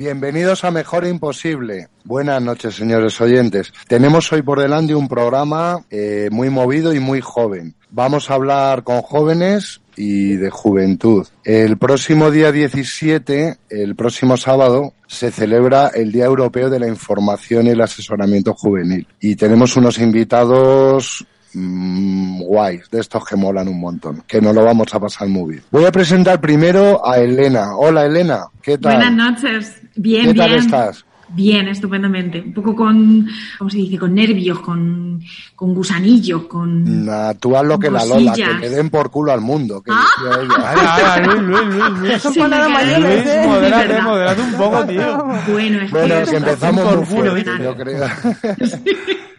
[0.00, 1.88] Bienvenidos a Mejor Imposible.
[2.04, 3.70] Buenas noches, señores oyentes.
[3.86, 7.74] Tenemos hoy por delante un programa eh, muy movido y muy joven.
[7.90, 11.26] Vamos a hablar con jóvenes y de juventud.
[11.44, 17.66] El próximo día 17, el próximo sábado, se celebra el Día Europeo de la Información
[17.66, 19.06] y el Asesoramiento Juvenil.
[19.20, 24.64] Y tenemos unos invitados mmm, guays, de estos que molan un montón, que nos lo
[24.64, 25.62] vamos a pasar muy bien.
[25.70, 27.76] Voy a presentar primero a Elena.
[27.76, 28.96] Hola Elena, ¿qué tal?
[28.96, 29.76] Buenas noches.
[29.96, 30.46] Bien, ¿Qué bien.
[30.48, 31.04] tal estás?
[31.32, 32.40] Bien, estupendamente.
[32.40, 33.24] Un poco con,
[33.56, 33.96] ¿cómo se dice?
[33.98, 35.22] Con nervios, con,
[35.54, 37.04] con gusanillos, con...
[37.06, 39.80] Nah, tú haz lo que la Lola, que le den por culo al mundo.
[39.80, 40.06] Que Ah.
[40.18, 41.26] decía ella.
[41.26, 42.22] Luis, Luis, Luis, Luis.
[42.22, 42.84] Son Sí, palabras me cae.
[42.98, 43.46] mayores, Luis, ¿eh?
[43.46, 45.24] moderate, moderate un poco, tío.
[45.52, 46.30] Bueno, es Bueno, que...
[46.32, 48.06] que empezamos por culo, yo creo.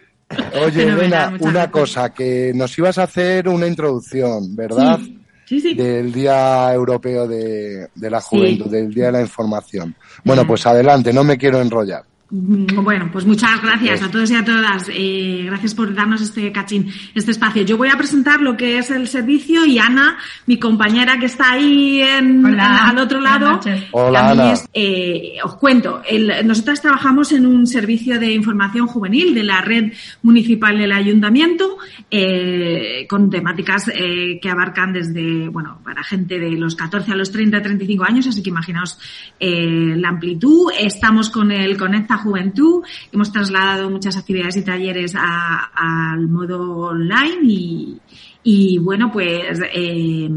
[0.66, 5.00] Oye, Elena, una cosa, que nos ibas a hacer una introducción, ¿verdad?
[5.46, 5.62] Sí, sí.
[5.62, 5.74] sí.
[5.76, 8.28] Del Día Europeo de, de la Sí.
[8.30, 9.96] Juventud, del Día de la Información.
[10.24, 12.04] Bueno, pues adelante, no me quiero enrollar.
[12.34, 14.90] Mm, Bueno, pues muchas gracias a todos y a todas.
[14.94, 17.64] Eh, gracias por darnos este cachín, este espacio.
[17.64, 21.52] Yo voy a presentar lo que es el servicio y Ana, mi compañera que está
[21.52, 23.60] ahí en, Hola, en- al otro lado.
[23.92, 24.52] Hola, Ana.
[24.54, 29.60] es, eh, os cuento, el- nosotras trabajamos en un servicio de información juvenil de la
[29.62, 29.92] red
[30.24, 31.78] municipal del ayuntamiento
[32.10, 37.32] eh, con temáticas eh, que abarcan desde, bueno, para gente de los 14 a los
[37.32, 38.98] 30, 35 años, así que imaginaos
[39.40, 40.72] eh, la amplitud.
[40.80, 48.00] Estamos con el Conecta Juventud, hemos trasladado muchas actividades y talleres al modo online
[48.44, 50.28] y, bueno, pues eh,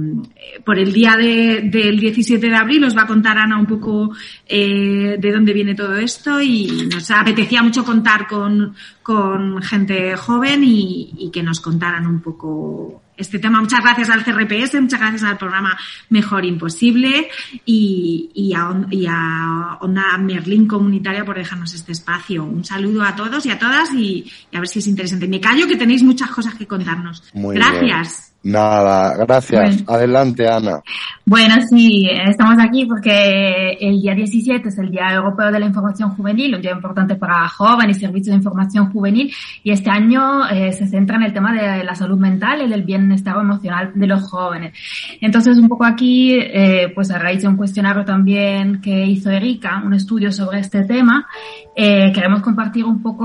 [0.64, 4.10] por el día de- del 17 de abril os va a contar Ana un poco
[4.46, 10.62] eh, de dónde viene todo esto y nos apetecía mucho contar con, con gente joven
[10.64, 13.60] y que nos contaran un poco este tema.
[13.60, 17.28] Muchas gracias al CRPS, muchas gracias al programa Mejor Imposible
[17.64, 22.44] y, y, a, y a Onda Merlín Comunitaria por dejarnos este espacio.
[22.44, 25.28] Un saludo a todos y a todas y, y a ver si es interesante.
[25.28, 27.22] Me callo que tenéis muchas cosas que contarnos.
[27.32, 28.33] Muy gracias.
[28.44, 29.62] Nada, gracias.
[29.62, 29.84] Bueno.
[29.86, 30.82] Adelante, Ana.
[31.24, 36.10] Bueno, sí, estamos aquí porque el día 17 es el Día Europeo de la Información
[36.10, 40.72] Juvenil, un día importante para jóvenes y servicios de información juvenil, y este año eh,
[40.72, 44.30] se centra en el tema de la salud mental y del bienestar emocional de los
[44.30, 44.76] jóvenes.
[45.22, 49.82] Entonces, un poco aquí, eh, pues a raíz de un cuestionario también que hizo Erika,
[49.82, 51.26] un estudio sobre este tema,
[51.76, 53.24] eh, queremos compartir un poco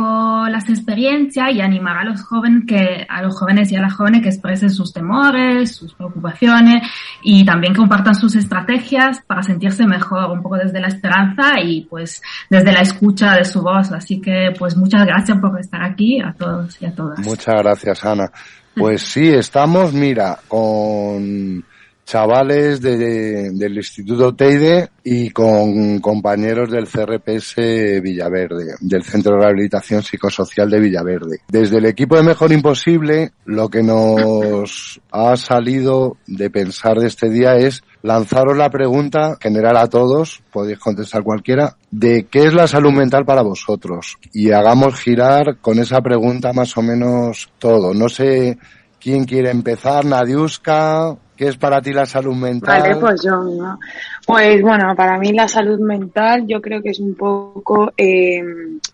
[0.49, 4.23] las experiencias y animar a los jóvenes que, a los jóvenes y a las jóvenes
[4.23, 6.81] que expresen sus temores, sus preocupaciones
[7.21, 12.23] y también compartan sus estrategias para sentirse mejor, un poco desde la esperanza y pues
[12.49, 13.91] desde la escucha de su voz.
[13.91, 17.19] Así que pues muchas gracias por estar aquí a todos y a todas.
[17.19, 18.31] Muchas gracias, Ana.
[18.75, 21.63] Pues sí, estamos, mira, con
[22.09, 30.01] chavales de- del Instituto Teide y con compañeros del CRPS Villaverde, del Centro de Rehabilitación
[30.01, 31.37] Psicosocial de Villaverde.
[31.47, 37.29] Desde el equipo de Mejor Imposible, lo que nos ha salido de pensar de este
[37.29, 42.67] día es lanzaros la pregunta general a todos, podéis contestar cualquiera, de qué es la
[42.67, 44.17] salud mental para vosotros.
[44.33, 47.93] Y hagamos girar con esa pregunta más o menos todo.
[47.93, 48.57] No sé
[48.99, 52.81] quién quiere empezar, Nadiuska, ¿qué es para ti la salud mental?
[52.81, 53.79] Vale, pues yo, ¿no?
[54.27, 58.43] Pues bueno, para mí la salud mental yo creo que es un poco eh,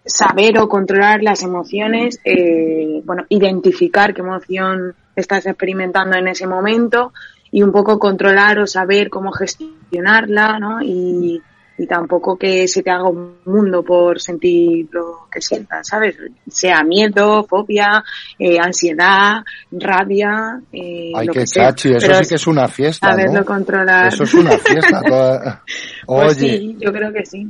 [0.06, 7.14] saber o controlar las emociones, eh, bueno, identificar qué emoción estás experimentando en ese momento
[7.50, 10.84] y un poco controlar o saber cómo gestionarla, ¿no?
[10.84, 11.42] Y,
[11.78, 16.16] y tampoco que se te haga un mundo por sentir lo que sientas, ¿sabes?
[16.48, 18.04] Sea miedo, fobia,
[18.40, 21.70] eh, ansiedad, rabia, eh, Ay, lo qué que sea.
[21.70, 23.46] chachi, eso Pero sí que es una fiesta, saberlo ¿no?
[23.46, 24.08] controlar.
[24.08, 25.02] Eso es una fiesta.
[25.08, 25.64] toda-
[26.06, 27.48] Pues Oye, sí, yo creo que sí.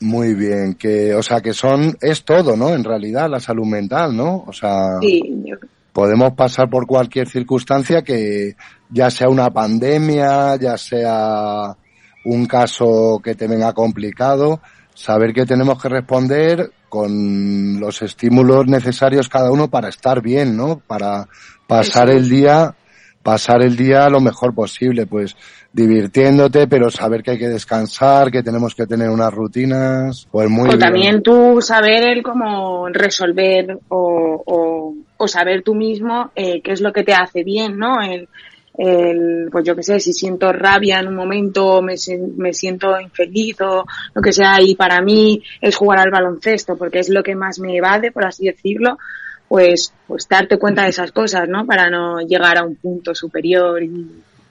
[0.00, 2.70] muy bien, que, o sea, que son, es todo, ¿no?
[2.74, 4.44] En realidad, la salud mental, ¿no?
[4.46, 5.56] O sea, Sí, yo-
[5.92, 8.54] podemos pasar por cualquier circunstancia que
[8.90, 11.74] ya sea una pandemia, ya sea
[12.26, 14.60] un caso que te venga complicado,
[14.94, 20.80] saber que tenemos que responder con los estímulos necesarios cada uno para estar bien, ¿no?
[20.86, 21.26] Para
[21.66, 22.74] pasar el día,
[23.22, 25.36] pasar el día lo mejor posible, pues
[25.72, 30.68] divirtiéndote, pero saber que hay que descansar, que tenemos que tener unas rutinas, pues muy
[30.68, 30.78] o bien.
[30.78, 36.80] también tú saber el cómo resolver o, o, o saber tú mismo eh, qué es
[36.80, 38.00] lo que te hace bien, ¿no?
[38.00, 38.28] El,
[38.78, 41.94] el, pues yo qué sé, si siento rabia en un momento, me,
[42.36, 43.84] me siento infeliz o
[44.14, 47.58] lo que sea, y para mí es jugar al baloncesto, porque es lo que más
[47.58, 48.98] me evade, por así decirlo,
[49.48, 51.64] pues, pues darte cuenta de esas cosas, ¿no?
[51.66, 54.06] Para no llegar a un punto superior y,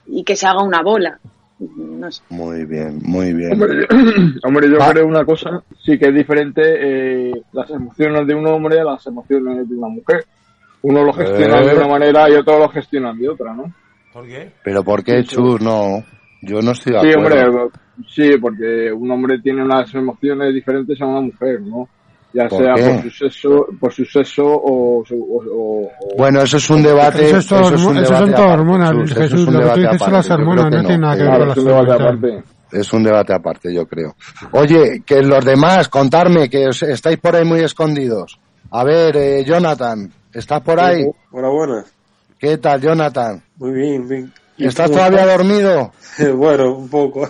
[0.08, 1.20] y que se haga una bola.
[1.60, 2.22] no sé.
[2.30, 3.54] Muy bien, muy bien.
[3.54, 3.98] Hombre, yo,
[4.44, 4.92] hombre, yo Va.
[4.92, 9.06] creo una cosa, sí que es diferente eh, las emociones de un hombre a las
[9.08, 10.26] emociones de una mujer.
[10.82, 11.68] Uno lo gestiona Eh.
[11.68, 13.72] de una manera y otro lo gestionan de otra, ¿no?
[14.16, 14.50] ¿Por qué?
[14.64, 15.36] Pero ¿por qué, Sí, sí.
[15.36, 15.60] Chus?
[15.62, 16.02] No,
[16.42, 17.48] yo no estoy de Sí, acuerdo.
[17.48, 17.70] hombre,
[18.08, 21.90] sí, porque un hombre tiene unas emociones diferentes a una mujer, ¿no?
[22.34, 22.92] Ya ¿Por sea qué?
[22.94, 26.82] por su sexo, por su sexo o, su- o- o- o- Bueno, eso es un
[26.82, 27.26] debate.
[27.26, 29.42] Eso es todo eso es un eso debate son todo aparte, hormonas, Chus, eso Jesús,
[29.42, 30.84] es un lo que tú debate dices son aparte, las yo creo hormonas, que no
[30.88, 32.08] tiene nada que ver con es la un debate salud mental.
[32.32, 32.44] aparte.
[32.72, 34.16] Es un debate aparte, yo creo.
[34.54, 38.40] Oye, que los demás, contarme que os estáis por ahí muy escondidos.
[38.72, 41.04] A ver, eh, Jonathan, ¿estás por ahí?
[41.32, 41.95] Buenas, buenas.
[42.46, 43.42] ¿Qué tal, Jonathan?
[43.58, 44.32] Muy bien, bien.
[44.56, 45.92] ¿Y ¿Estás todavía dormido?
[46.36, 47.28] bueno, un poco.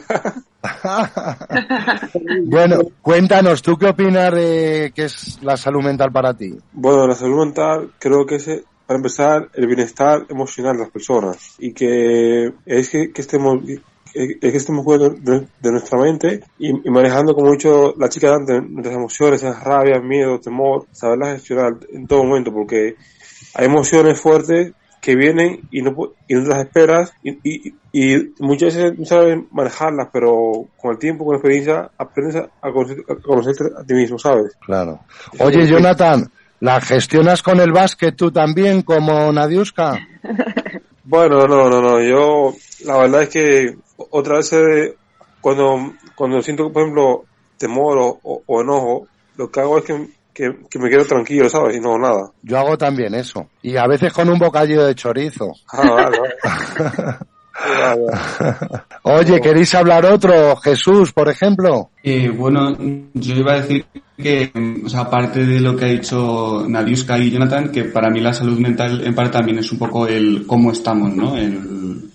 [2.43, 6.57] bueno, cuéntanos, ¿tú qué opinas de qué es la salud mental para ti?
[6.73, 10.91] bueno, la salud mental creo que es, eh, para empezar, el bienestar emocional de las
[10.91, 11.55] personas.
[11.59, 13.63] Y que es que, que estemos
[14.13, 18.09] es que estemos cuidando de, de nuestra mente y, y manejando, como he dicho la
[18.09, 22.95] chica de antes, nuestras emociones, esas rabias, miedo, temor, saberlas gestionar en todo momento, porque
[23.53, 24.73] hay emociones fuertes
[25.05, 29.05] que vienen y no, pu- y no las esperas y, y, y muchas veces no
[29.05, 33.83] sabes manejarlas, pero con el tiempo, con la experiencia, aprendes a, conocer- a conocerte a
[33.83, 34.57] ti mismo, ¿sabes?
[34.65, 35.01] Claro.
[35.39, 36.27] Oye, Jonathan,
[36.59, 39.99] ¿la gestionas con el básquet tú también como Nadiuska?
[41.07, 42.55] Bueno, no, no, no, yo
[42.85, 43.75] la verdad es que
[44.09, 44.95] otra vez eh,
[45.39, 47.25] cuando, cuando siento, por ejemplo,
[47.59, 49.07] temor o, o- o enojo,
[49.37, 51.77] lo que hago es que, que, que me quedo tranquilo, ¿sabes?
[51.77, 52.31] Y no hago nada.
[52.43, 53.47] Yo hago también eso.
[53.63, 55.53] Y a veces con un bocadillo de chorizo.
[55.71, 57.17] Ah, vale, vale.
[59.03, 60.57] Oye, ¿queréis hablar otro?
[60.57, 61.89] Jesús, por ejemplo.
[62.03, 62.75] Eh, bueno,
[63.13, 63.85] yo iba a decir
[64.17, 64.51] que,
[64.83, 68.33] o sea, aparte de lo que ha dicho Nadiuska y Jonathan, que para mí la
[68.33, 71.37] salud mental en parte también es un poco el cómo estamos, ¿no?
[71.37, 72.11] El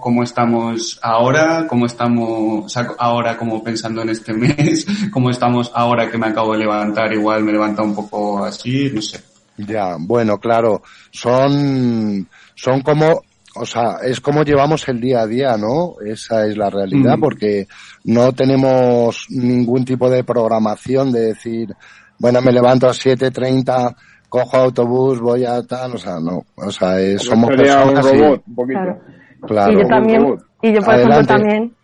[0.00, 5.70] cómo estamos ahora, cómo estamos, o sea, ahora como pensando en este mes, cómo estamos
[5.74, 9.20] ahora que me acabo de levantar, igual me levanta un poco así, no sé.
[9.56, 13.22] Ya, bueno, claro, son, son como,
[13.56, 15.94] o sea, es como llevamos el día a día, ¿no?
[16.04, 17.20] Esa es la realidad, Mm.
[17.20, 17.66] porque
[18.04, 21.74] no tenemos ningún tipo de programación de decir,
[22.18, 23.94] bueno, me levanto a 7.30,
[24.28, 28.18] cojo autobús, voy a tal, o sea, no, o sea, es- somos un personas y-
[28.20, 28.78] un poquito.
[28.80, 29.00] Claro.
[29.46, 29.72] Claro.
[29.72, 31.14] y yo también, y yo por Adelante.
[31.14, 31.74] ejemplo también,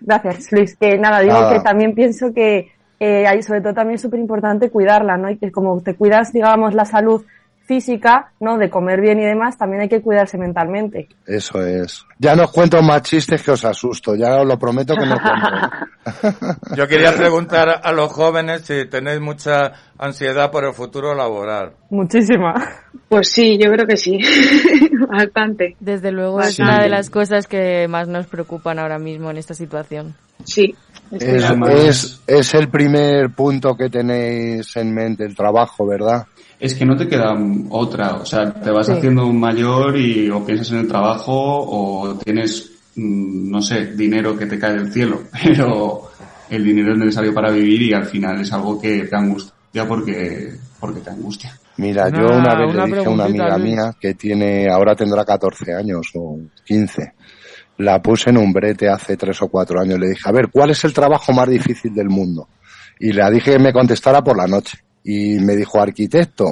[0.00, 1.52] gracias Luis, que nada, digo Nada.
[1.52, 5.30] que también pienso que eh, hay sobre todo también súper importante cuidarla, ¿no?
[5.30, 7.24] Y que como te cuidas, digamos, la salud
[7.70, 8.58] física, ¿no?
[8.58, 11.08] De comer bien y demás, también hay que cuidarse mentalmente.
[11.24, 12.04] Eso es.
[12.18, 15.14] Ya no os cuento más chistes que os asusto, ya os lo prometo que no
[15.14, 16.56] cuento.
[16.76, 21.74] Yo quería preguntar a los jóvenes si tenéis mucha ansiedad por el futuro laboral.
[21.90, 22.54] Muchísima.
[23.08, 24.18] Pues sí, yo creo que sí.
[25.08, 25.76] Bastante.
[25.78, 29.54] Desde luego es una de las cosas que más nos preocupan ahora mismo en esta
[29.54, 30.16] situación.
[30.44, 30.74] Sí.
[31.12, 36.26] Es, es, es el primer punto que tenéis en mente, el trabajo, ¿verdad?
[36.60, 37.34] Es que no te queda
[37.70, 38.92] otra, o sea, te vas Sí.
[38.92, 44.44] haciendo mayor y o piensas en el trabajo o tienes, mm, no sé, dinero que
[44.46, 46.02] te cae del cielo, pero
[46.50, 50.52] el dinero es necesario para vivir y al final es algo que te angustia porque,
[50.78, 51.58] porque te angustia.
[51.78, 53.70] Mira, Una- yo una vez una le dije a una amiga Luis.
[53.72, 57.12] mía que tiene, ahora tendrá 14 años o 15.
[57.78, 59.98] La puse en un brete hace 3 o 4 años.
[59.98, 62.48] Le dije, a ver, ¿cuál es el trabajo más difícil del mundo?
[62.98, 64.76] Y le dije que me contestara por la noche.
[65.02, 66.46] Y me dijo arquitecto,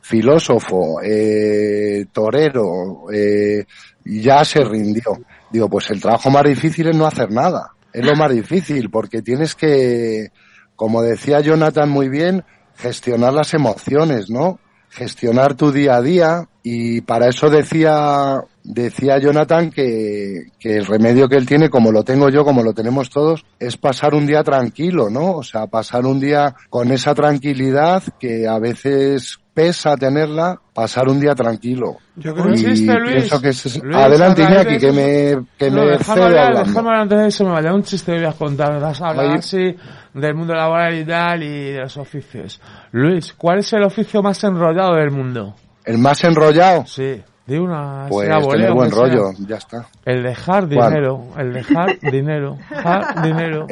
[0.00, 3.64] filósofo, eh, torero, eh,
[4.04, 5.20] ya se rindió.
[5.50, 7.72] Digo, pues el trabajo más difícil es no hacer nada.
[7.92, 10.30] Es lo más difícil porque tienes que,
[10.76, 12.44] como decía Jonathan muy bien,
[12.76, 14.60] gestionar las emociones, ¿no?
[14.90, 21.28] Gestionar tu día a día y para eso decía decía Jonathan que, que el remedio
[21.28, 24.42] que él tiene, como lo tengo yo, como lo tenemos todos, es pasar un día
[24.42, 25.32] tranquilo, ¿no?
[25.32, 31.18] O sea, pasar un día con esa tranquilidad que a veces pesa tenerla, pasar un
[31.18, 31.96] día tranquilo.
[32.16, 33.14] Yo creo Y que chiste, Luis.
[33.14, 36.68] pienso que es- Luis, adelante Iñaki, que me, que No, me déjame hablar, hablando.
[36.68, 38.80] déjame hablar antes de eso, me vale un chiste que voy a contar.
[38.80, 39.74] Vas a hablar así
[40.12, 42.60] del mundo laboral y tal y de los oficios.
[42.92, 45.54] Luis, ¿cuál es el oficio más enrollado del mundo?
[45.86, 48.06] El más enrollado, Sí, de una...
[48.08, 49.04] pues tener buen que sea.
[49.04, 49.86] rollo, ya está.
[50.04, 50.90] El dejar ¿Cuál?
[50.90, 53.66] dinero, el dejar dinero, dejar dinero.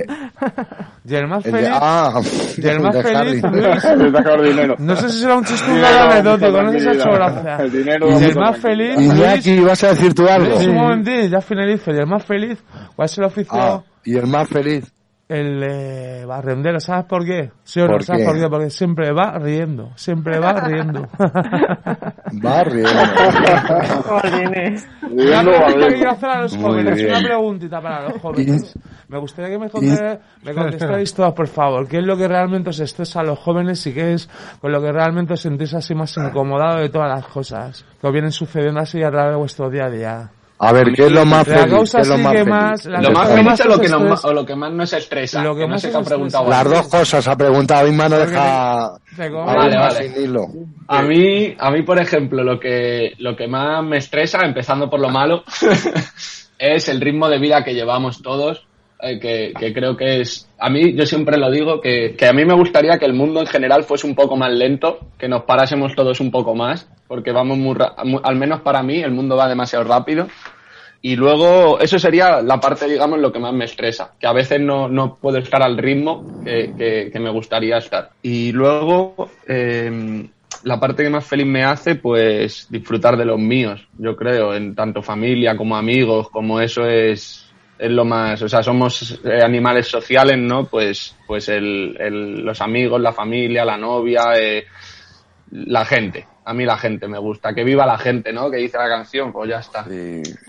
[1.05, 2.21] Y el más El de- feliz, ah,
[2.57, 4.75] y el más feliz, El sacar dinero.
[4.79, 7.43] no sé si será un chiste anecdótico, no sé si ha hecho tranquilidad.
[7.45, 7.65] gracia.
[7.65, 10.55] El dinero, Y el más feliz, Luis, Iñaki, ¿vas a decir tú algo?
[10.57, 11.91] Luis, un momentín, ya finalizo.
[11.91, 12.63] Y el más feliz,
[12.95, 13.53] ¿cuál es el oficio?
[13.61, 14.85] Ah, y el más feliz.
[15.29, 16.79] El eh, barrendero.
[16.81, 17.51] ¿Sabes por qué?
[17.63, 17.93] ¿Sí o no?
[17.95, 18.27] ¿Por ¿Sabes qué?
[18.29, 18.49] por qué?
[18.49, 19.91] Porque siempre va riendo.
[19.97, 21.09] Siempre va riendo.
[22.45, 22.91] Va riendo.
[24.03, 24.89] Jolines.
[25.03, 28.75] Una pregunta que quiero hacer a los jóvenes, una preguntita para los jóvenes.
[29.09, 31.87] Me gustaría que me, conté- me contestéis todos, por favor.
[31.87, 34.29] ¿Qué es lo que realmente os estresa a los jóvenes y qué es
[34.61, 38.13] con lo que realmente os sentís así más incomodado de todas las cosas que os
[38.13, 40.31] vienen sucediendo así a través de vuestro día a día?
[40.67, 41.75] A ver, ¿qué es lo más La feliz?
[41.75, 42.49] causa ¿Qué es lo más feliz?
[42.49, 43.63] más- la Lo más feliz que,
[44.29, 45.43] o lo que más nos estresa.
[45.43, 46.15] Lo que que no más sé os qué ha estresa.
[46.17, 48.99] preguntado Las dos cosas ha preguntado Inma, no deja a
[49.45, 50.09] Vale, vale.
[50.13, 50.47] sin hilo.
[50.89, 55.01] A mí, a mí, por ejemplo, lo que, lo que más me estresa, empezando por
[55.01, 55.45] lo malo,
[56.59, 58.67] es el ritmo de vida que llevamos todos,
[59.01, 62.33] eh, que, que creo que es, a mí, yo siempre lo digo, que, que a
[62.33, 65.43] mí me gustaría que el mundo en general fuese un poco más lento, que nos
[65.45, 69.11] parásemos todos un poco más, porque vamos muy, ra- mu- al menos para mí, el
[69.13, 70.27] mundo va demasiado rápido.
[71.07, 74.59] Y luego, eso sería la parte, digamos, lo que más me estresa, que a veces
[74.59, 76.75] no, no puedo estar al ritmo que,
[77.13, 78.13] que- me gustaría estar.
[78.23, 79.91] Y luego, eh,
[80.63, 84.75] la parte que más feliz me hace, pues disfrutar de los míos, yo creo, en
[84.75, 89.87] tanto familia como amigos, como eso es, es lo más, o sea, somos eh, animales
[89.89, 90.71] sociales, ¿no?
[90.71, 94.65] Pues, pues el, el- los amigos, la familia, la novia, eh,
[95.51, 96.27] la gente.
[96.47, 98.51] A mí la gente me gusta, que viva la gente, ¿no?
[98.51, 99.87] Que dice la canción, pues ya está.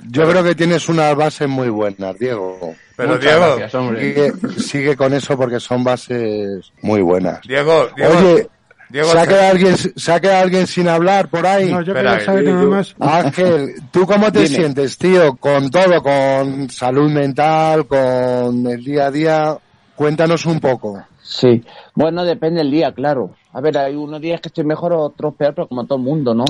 [0.09, 2.75] Yo creo que tienes unas bases muy buenas, Diego.
[2.97, 4.01] Pero, Muchas Diego, gracias, hombre.
[4.01, 7.39] Sigue, sigue con eso porque son bases muy buenas.
[7.47, 8.47] Diego, Diego, Oye,
[8.89, 11.71] Diego, ¿se, ha quedado alguien, ¿se ha quedado alguien sin hablar por ahí?
[11.71, 12.95] No, yo Espera, quería saber eh, nada más.
[12.99, 14.55] Ángel, ¿tú cómo te Dime.
[14.55, 15.35] sientes, tío?
[15.37, 19.57] Con todo, con salud mental, con el día a día.
[19.95, 21.01] Cuéntanos un poco.
[21.21, 21.63] Sí,
[21.95, 23.31] bueno, depende del día, claro.
[23.55, 26.33] A ver, hay unos días que estoy mejor, otros peor, pero como todo el mundo,
[26.33, 26.43] ¿no?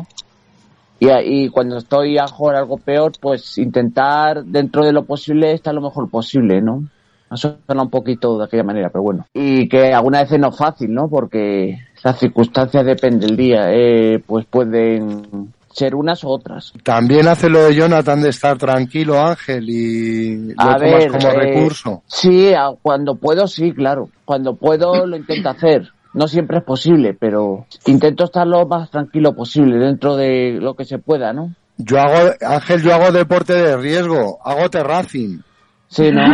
[0.99, 5.71] Y, y cuando estoy a mejor algo peor, pues intentar dentro de lo posible estar
[5.75, 6.83] lo mejor posible, ¿no?
[7.31, 9.27] Eso suena un poquito de aquella manera, pero bueno.
[9.35, 11.07] Y que algunas veces no es fácil, ¿no?
[11.07, 16.73] Porque las circunstancias depende del día, eh, pues pueden ser unas u otras.
[16.81, 21.27] También hace lo de Jonathan de estar tranquilo, Ángel, y lo A tomas ver, como
[21.27, 22.01] eh, recurso.
[22.07, 24.09] Sí, cuando puedo, sí, claro.
[24.23, 25.91] Cuando puedo, lo intento hacer.
[26.15, 30.85] No siempre es posible, pero intento estar lo más tranquilo posible dentro de lo que
[30.85, 31.53] se pueda, ¿no?
[31.77, 35.43] Yo hago, Ángel, yo hago deporte de riesgo, hago terracing.
[35.87, 36.21] Sí, ¿no?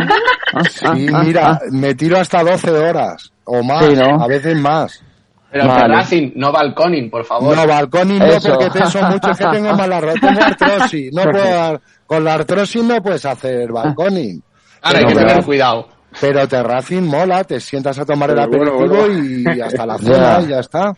[0.54, 1.58] Ah, Sí, ah, mira, ah.
[1.70, 4.22] me tiro hasta 12 horas o más, Sí, ¿no?
[4.22, 5.02] a veces más.
[5.50, 5.80] Pero Vale.
[5.80, 7.56] terracing, no balconing, por favor.
[7.56, 8.50] No, balcón y no, Eso.
[8.58, 12.84] porque peso mucho, es que tengo mala tengo artrosis, no puedo dar- con la artrosis
[12.84, 14.42] no puedes hacer balconing.
[14.82, 15.88] Ahora hay que tener cuidado.
[16.20, 19.54] Pero terracing mola, te sientas a tomar el bueno, aperitivo bueno.
[19.54, 20.92] y hasta la cena y ya está.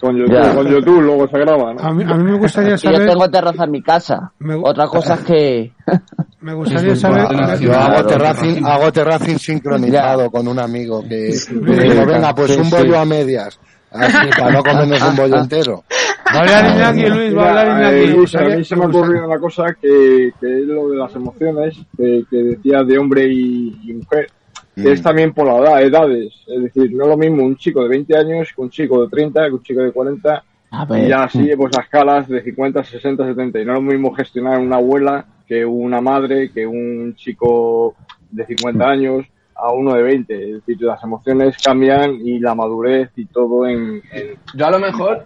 [0.00, 0.54] Con YouTube, Ya.
[0.54, 1.80] con YouTube luego se graba, ¿no?
[1.80, 4.32] A mí, a mí me gustaría Y yo saber, tengo terraza en mi casa.
[4.38, 5.72] Me- Otra cosa es que...
[6.40, 7.26] me gustaría saber,
[7.60, 12.58] Yo hago terracing, hago terracing sincronizado con un amigo que le digo, venga, pues Sí,
[12.58, 12.70] un sí.
[12.76, 13.58] bollo a medias.
[13.92, 15.84] Así, para no comernos un bollo entero.
[16.34, 18.16] Va a hablar Iñaki, Luis, va a hablar eh, Iñaki.
[18.16, 21.14] Luis, a mí se me ha ocurrido una cosa que, que es lo de las
[21.14, 24.28] emociones, que, que decía de hombre y, y mujer,
[24.74, 24.86] que Mm.
[24.92, 26.32] es también por la edad, edades.
[26.46, 29.08] Es decir, no es lo mismo un chico de 20 años que un chico de
[29.08, 32.84] 30, que un chico de 40, A y ya así, pues a escalas de 50,
[32.84, 33.60] 60, 70.
[33.60, 37.96] Y no es lo mismo gestionar una abuela que una madre, que un chico
[38.30, 39.26] de 50 años
[39.62, 40.34] a uno de 20.
[40.50, 44.02] Es decir, las emociones cambian y la madurez y todo en...
[44.12, 45.22] en- Yo a lo mejor,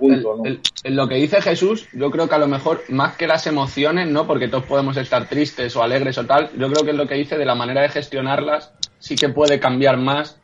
[0.85, 4.27] lo que dice Jesús, yo creo que a lo mejor, más que las emociones, ¿no?
[4.27, 7.15] Porque todos podemos estar tristes o alegres o tal, yo creo que es lo que
[7.15, 10.41] dice de la manera de gestionarlas, sí que puede cambiar más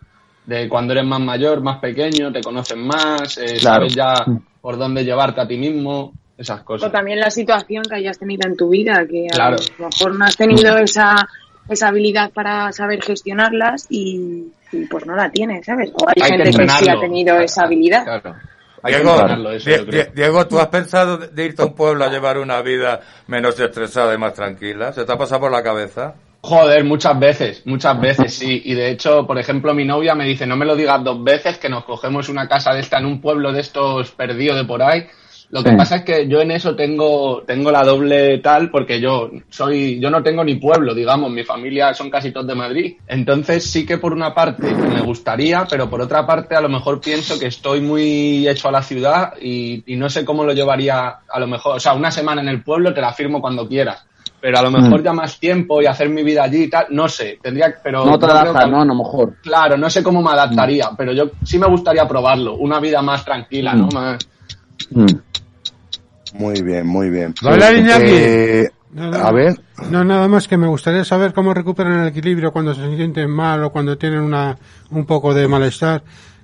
[0.46, 3.88] de cuando eres más mayor, más pequeño, te conocen más, eh, Claro.
[3.88, 4.14] sabes ya
[4.60, 6.90] por dónde llevarte a ti mismo, esas O cosas.
[6.90, 9.56] también la situación que hayas tenido en tu vida, que Claro.
[9.56, 11.14] a lo mejor no has tenido esa,
[11.72, 15.90] esa habilidad para saber gestionarlas y, y pues no la tienes, ¿sabes?
[15.94, 18.04] O hay, Hay que gente que, sí ha tenido esa habilidad.
[18.04, 18.36] Claro.
[18.82, 19.70] Hay que Diego, entrenarlo eso,
[20.14, 23.58] Diego, ¿tú has pensado de de irte a un pueblo a llevar una vida menos
[23.60, 24.92] estresada y más tranquila?
[24.92, 26.14] ¿Se te ha pasado por la cabeza?
[26.42, 28.62] Joder, muchas veces, muchas veces, sí.
[28.64, 31.58] Y de hecho, por ejemplo, mi novia me dice, no me lo digas dos veces,
[31.58, 34.82] que nos cogemos una casa de esta en un pueblo de estos perdido de por
[34.82, 35.06] ahí.
[35.52, 35.76] Lo que Sí.
[35.76, 40.08] pasa es que yo en eso tengo, tengo la doble tal, porque yo soy, yo
[40.08, 42.94] no tengo ni pueblo, digamos, mi familia son casi todos de Madrid.
[43.08, 47.00] Entonces sí que por una parte me gustaría, pero por otra parte a lo mejor
[47.00, 51.16] pienso que estoy muy hecho a la ciudad y, y no sé cómo lo llevaría
[51.28, 54.06] a lo mejor, o sea, una semana en el pueblo te la firmo cuando quieras.
[54.40, 55.04] Pero a lo mejor Mm.
[55.04, 58.18] ya más tiempo y hacer mi vida allí y tal, no sé, tendría, pero No
[58.18, 58.80] te creo adaptas, que- ¿no?
[58.80, 59.34] A lo mejor.
[59.42, 63.22] Claro, no sé cómo me adaptaría, pero yo sí me gustaría probarlo, una vida más
[63.24, 63.88] tranquila, ¿no?
[63.88, 63.94] Mm.
[63.94, 64.18] Más...
[66.34, 66.42] Mm.
[66.42, 67.34] Muy bien, muy bien.
[67.42, 68.12] Hablar Iñaki.
[68.12, 69.54] Eh, Nada, A ver.
[69.90, 73.62] No, nada más que me gustaría saber cómo recuperan el equilibrio cuando se sienten mal
[73.62, 74.56] o cuando tienen una,
[74.90, 76.02] un poco de malestar.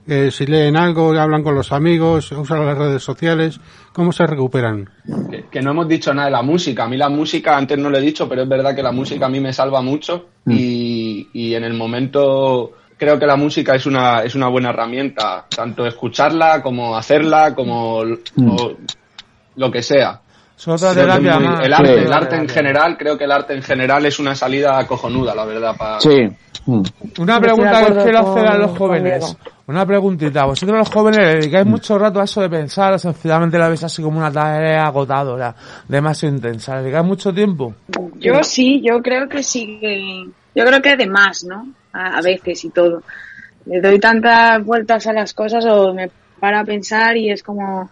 [0.09, 3.59] Eh, si leen algo, hablan con los amigos, usan las redes sociales,
[3.93, 4.89] ¿cómo se recuperan?
[5.29, 6.85] Que, que no hemos dicho nada de la música.
[6.85, 9.27] A mí la música, antes no lo he dicho, pero es verdad que la música
[9.27, 13.85] a mí me salva mucho y, y en el momento creo que la música es
[13.87, 18.77] una, es una buena herramienta, tanto escucharla como hacerla, como o
[19.57, 20.21] lo que sea.
[20.95, 21.67] Terapia muy- más.
[21.67, 22.05] el arte, Sí.
[22.07, 25.45] el arte en general, creo que el arte en general es una salida cojonuda, la
[25.45, 25.77] verdad.
[25.77, 26.01] Para...
[26.01, 26.29] Sí.
[27.19, 29.37] Una pregunta que os quiero hacer a los jóvenes.
[29.67, 30.45] Una preguntita.
[30.47, 33.85] Vosotros los jóvenes le dedicáis mucho rato a eso de pensar o sencillamente la veis
[33.85, 35.55] así como una tarea agotadora,
[35.87, 36.77] demasiado intensa.
[36.77, 37.75] ¿Le dedicáis mucho tiempo?
[38.19, 41.67] Yo sí, yo creo que sí, que- yo creo que de más, ¿no?
[41.93, 43.03] A, a veces y todo.
[43.67, 46.11] Le doy tantas vueltas a las cosas o me
[46.41, 47.91] para a pensar y es como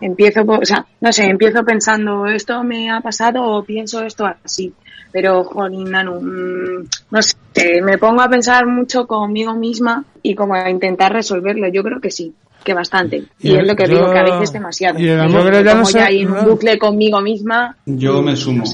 [0.00, 4.72] empiezo, o sea, no sé, empiezo pensando esto me ha pasado o pienso esto así.
[5.12, 7.36] Pero, jolín, Nanu, mm, no sé,
[7.82, 11.68] me pongo a pensar mucho conmigo misma y como a intentar resolverlo.
[11.68, 12.34] Yo creo que sí,
[12.64, 13.18] que bastante.
[13.38, 14.98] Y, Y es lo que yo- digo, que a veces demasiado.
[14.98, 16.42] y el Yo creo ya no sé- ya un no.
[16.44, 17.76] bucle conmigo misma.
[17.86, 18.64] Yo me sumo.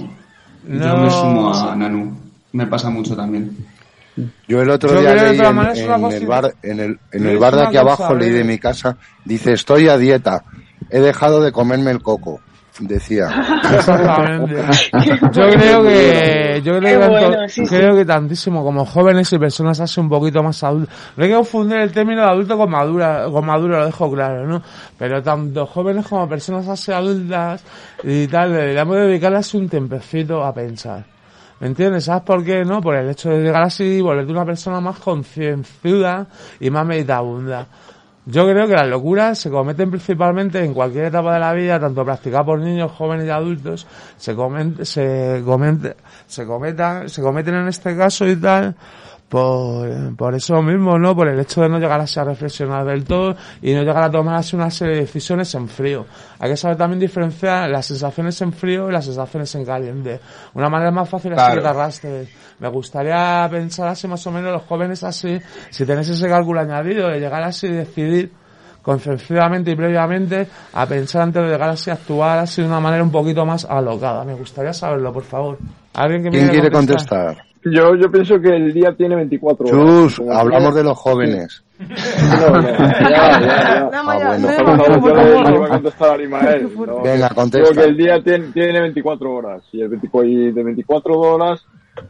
[0.64, 0.86] No.
[0.86, 2.16] Yo me sumo a Nanu.
[2.52, 3.54] Me pasa mucho también.
[4.48, 5.44] Yo el otro Yo día leí en,
[6.12, 9.52] el bar, en el, en el bar de aquí abajo, leí de mi casa, dice,
[9.52, 10.42] estoy a dieta,
[10.90, 12.40] he dejado de comerme el coco,
[12.80, 13.28] decía.
[13.74, 14.54] Exactamente.
[15.32, 17.62] Yo creo que, yo creo tanto- bueno, sí.
[17.66, 20.94] creo que tantísimo como jóvenes y personas así un poquito más adultos.
[21.16, 24.46] No hay que confundir el término de adulto con madura, con maduro, lo dejo claro,
[24.46, 24.62] ¿no?
[24.98, 27.62] Pero tanto jóvenes como personas así adultas
[28.02, 31.04] y tal, deberíamos dedicarle así un tiempecito a pensar.
[31.60, 32.04] ¿Me entiendes?
[32.04, 32.64] ¿Sabes por qué?
[32.64, 36.26] No, por el hecho de llegar así y volverte una persona más concienciuda
[36.58, 37.66] y más meditabunda.
[38.26, 42.04] Yo creo que las locuras se cometen principalmente en cualquier etapa de la vida, tanto
[42.04, 43.86] practicada por niños, jóvenes y adultos,
[44.16, 45.94] se comen, se comen,
[46.26, 48.76] se cometan, se cometen en este caso y tal,
[49.30, 51.14] por, por eso mismo, ¿no?
[51.14, 54.10] Por el hecho de no llegar así a reflexionar del todo y no llegar a
[54.10, 56.04] tomar así una serie de decisiones en frío.
[56.40, 60.20] Hay que saber también diferenciar las sensaciones en frío y las sensaciones en caliente.
[60.54, 61.54] Una manera más fácil es Claro.
[61.54, 62.28] que te arrastres.
[62.58, 65.38] Me gustaría pensar así más o menos los jóvenes así,
[65.70, 68.32] si tenéis ese cálculo añadido de llegar así y decidir
[68.82, 73.04] concienciadamente y previamente a pensar antes de llegar así a actuar así de una manera
[73.04, 74.24] un poquito más alocada.
[74.24, 75.58] Me gustaría saberlo, por favor.
[75.94, 77.49] ¿Alguien que me ¿Quién quiere contestar?
[77.64, 80.14] Yo, yo pienso que el día tiene 24 horas.
[80.16, 81.62] Chus, hablamos de los jóvenes.
[81.80, 83.90] No, ya, ya.
[83.92, 84.36] Ah,
[87.02, 87.74] Venga, Digo contesta.
[87.74, 91.64] que el día tiene, tiene 24 horas y, el 24 y de 24 horas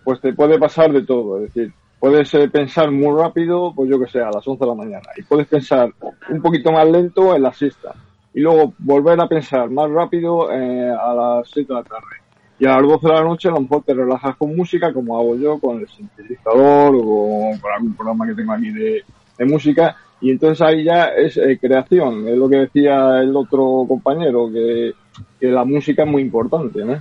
[0.04, 1.38] pues te puede pasar de todo.
[1.38, 4.68] Es decir, puedes eh, pensar muy rápido, pues yo que sé, a las 11 de
[4.70, 5.08] la mañana.
[5.16, 5.92] Y puedes pensar
[6.28, 7.94] un poquito más lento en la siesta.
[8.34, 12.19] Y luego volver a pensar más rápido eh, a las 7 de la tarde.
[12.60, 15.18] Y a las 12 de la noche a lo mejor te relajas con música, como
[15.18, 19.02] hago yo, con el sintetizador o con, algún programa que tengo aquí de,
[19.38, 19.96] de música.
[20.20, 24.92] Y entonces ahí ya es eh, creación, es lo que decía el otro compañero, que,
[25.40, 26.98] que la música es muy importante, ¿no?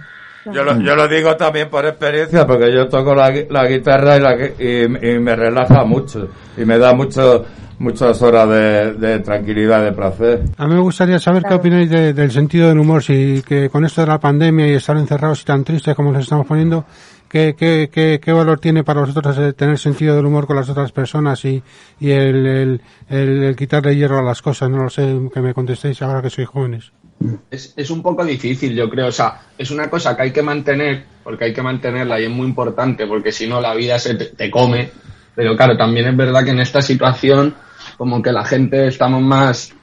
[0.53, 4.17] Yo lo, yo lo digo también por experiencia, porque yo toco la, gui- la guitarra
[4.17, 7.45] y, la, y, y me relaja mucho y me da mucho,
[7.79, 10.41] muchas horas de, de tranquilidad, de placer.
[10.57, 13.85] A mí me gustaría saber qué opináis de- del sentido del humor, si que con
[13.85, 16.85] esto de la pandemia y estar encerrados y tan tristes como nos estamos poniendo,
[17.29, 20.91] ¿qué, qué, qué, qué valor tiene para vosotros tener sentido del humor con las otras
[20.91, 21.61] personas y,
[21.99, 24.69] y el, el, el- el quitarle hierro a las cosas?
[24.69, 26.91] No lo sé, que me contestéis ahora que sois jóvenes.
[27.51, 29.07] Es, es un poco difícil, yo creo.
[29.07, 32.29] O sea, es una cosa que hay que mantener, porque hay que mantenerla y es
[32.29, 34.89] muy importante, porque si no la vida se te, come.
[35.35, 37.55] Pero claro, también es verdad que en esta situación,
[37.97, 39.73] como que la gente estamos más,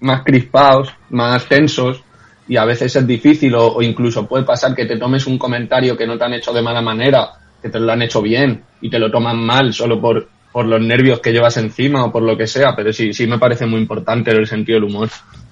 [0.00, 2.02] más crispados, más tensos,
[2.46, 5.96] y a veces es difícil, o, o incluso puede pasar que te tomes un comentario
[5.96, 7.28] que no te han hecho de mala manera,
[7.60, 10.80] que te lo han hecho bien, y te lo toman mal solo por, por los
[10.80, 12.74] nervios que llevas encima o por lo que sea.
[12.74, 15.08] Pero sí, sí me parece muy importante el sentido del humor.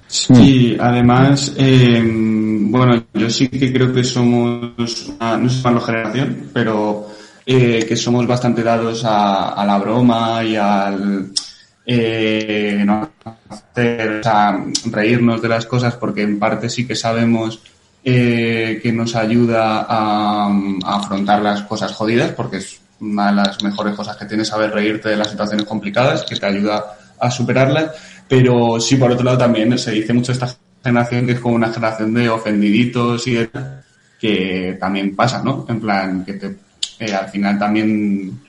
[0.09, 7.09] Sí, además, eh, bueno, yo sí que creo que somos, una- no sé generación, pero
[7.45, 11.31] eh, que somos bastante dados a, a la broma y al
[11.85, 13.11] eh, no
[13.49, 14.21] hacer,
[14.91, 17.61] reírnos de las cosas, porque en parte sí que sabemos
[18.05, 20.47] eh, que nos ayuda a,
[20.85, 24.71] a afrontar las cosas jodidas, porque es una de las mejores cosas que tienes saber
[24.71, 27.93] reírte de las situaciones complicadas, que te ayuda a superarlas,
[28.29, 31.73] pero sí, por otro lado también se dice mucho esta generación que es como una
[31.73, 33.51] generación de ofendiditos y de
[34.19, 35.67] que también pasa, ¿no?
[35.69, 36.57] En plan, que te,
[36.99, 38.41] eh, al final también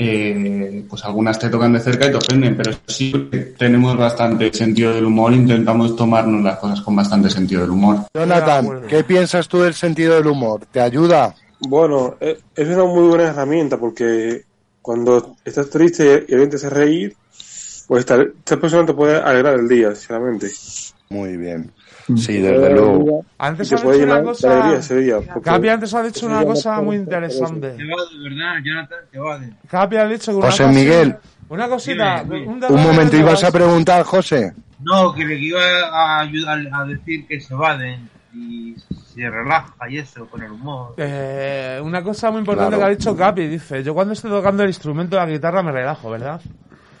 [0.00, 3.12] eh, pues algunas te tocan de cerca y te ofenden, pero sí
[3.58, 8.04] tenemos bastante sentido del humor, intentamos tomarnos las cosas con bastante sentido del humor.
[8.14, 10.66] Jonathan, ¿qué piensas tú del sentido del humor?
[10.70, 11.34] ¿Te ayuda?
[11.60, 14.44] Bueno, eh, es una muy buena herramienta porque
[14.80, 17.16] cuando estás triste y alguien te hace reír,
[17.88, 20.48] pues esta, esta persona te puede alegrar el día, sinceramente.
[21.10, 21.72] Muy bien.
[22.16, 23.24] Sí, desde luego.
[23.38, 24.78] Antes has dicho una cosa.
[24.96, 27.70] día, Capi antes ha dicho una cosa muy interesante.
[27.70, 29.52] Te va de verdad, Jonathan, te va de.
[29.68, 31.16] Capi ha dicho que una José cosa- Miguel.
[31.50, 32.22] Una cosita.
[32.24, 32.66] Dime, dime.
[32.68, 34.52] un momento, de ibas a preguntar, José.
[34.80, 38.74] No, que le iba a ayudar a decir que se evaden y
[39.14, 40.94] se relaja y eso con el humor.
[40.98, 42.86] Eh, una cosa muy importante Claro.
[42.86, 45.72] que ha dicho Capi, dice, yo cuando estoy tocando el instrumento de la guitarra me
[45.72, 46.40] relajo, ¿verdad?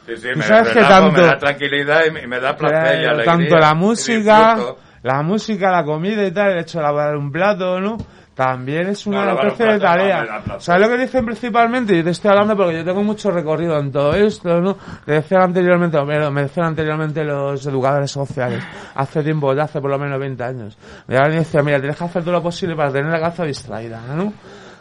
[0.08, 3.24] Sí, sí, me, sabes que tanto- me da tranquilidad y me, da placer y alegría.
[3.24, 4.56] tanto la música,
[5.02, 7.98] la música, la comida y tal, el hecho de lavar un plato, ¿no?
[8.34, 10.24] También es una No, especie de plato no tarea.
[10.44, 10.62] placer.
[10.62, 11.96] ¿Sabes lo que dicen principalmente?
[11.98, 14.78] Y te estoy hablando porque yo tengo mucho recorrido en todo esto, ¿no?
[15.04, 18.62] Que decían anteriormente, me decían anteriormente los educadores sociales,
[18.94, 20.78] hace tiempo, de hace por lo menos 20 años.
[21.08, 23.44] Me daban y decían, mira, tienes que hacer todo lo posible para tener la cabeza
[23.44, 24.32] distraída, ¿no?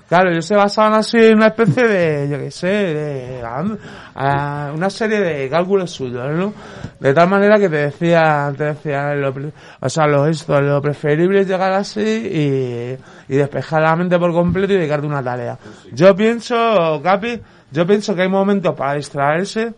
[0.07, 4.89] Claro, ellos se basaban así en una especie de, yo qué sé, de, a- una
[4.89, 6.53] serie de cálculos suyos, ¿no?
[6.99, 9.33] De tal manera que te decían, te decían, lo,
[9.81, 14.31] o sea, lo, esto, lo preferible es llegar así y, y despejar la mente por
[14.31, 15.57] completo y dedicarte a una tarea.
[15.91, 17.39] Yo pienso, Capi,
[17.71, 19.73] yo pienso que hay momentos para distraerse,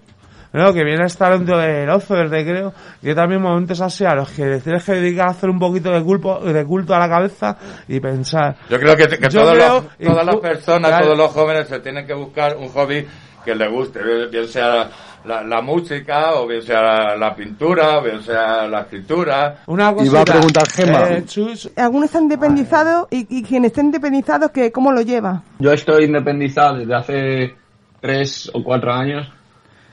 [0.54, 0.74] ¿no?
[0.74, 4.16] Que viene a estar dentro del ocio, del recreo, y hay también momentos así a
[4.16, 7.10] los que tienes que dedicar a hacer un poquito de culpo, de culto a la
[7.10, 7.58] cabeza
[7.88, 8.56] y pensar.
[8.70, 11.06] Yo creo que, que Yo todos creo, los- todas las personas, Claro.
[11.06, 13.06] todos los jóvenes se tienen que buscar un hobby
[13.46, 14.90] que les guste, bien sea
[15.26, 19.60] la, la música, o bien sea la, la pintura, o bien sea la escritura.
[19.68, 21.10] Una Iba a preguntar Gemma.
[21.10, 25.42] Eh, Chus, Algunos están independizados y, y quien esté independizado, que ¿cómo lo lleva?
[25.60, 27.56] Yo estoy independizado desde hace
[28.02, 29.32] tres o cuatro años.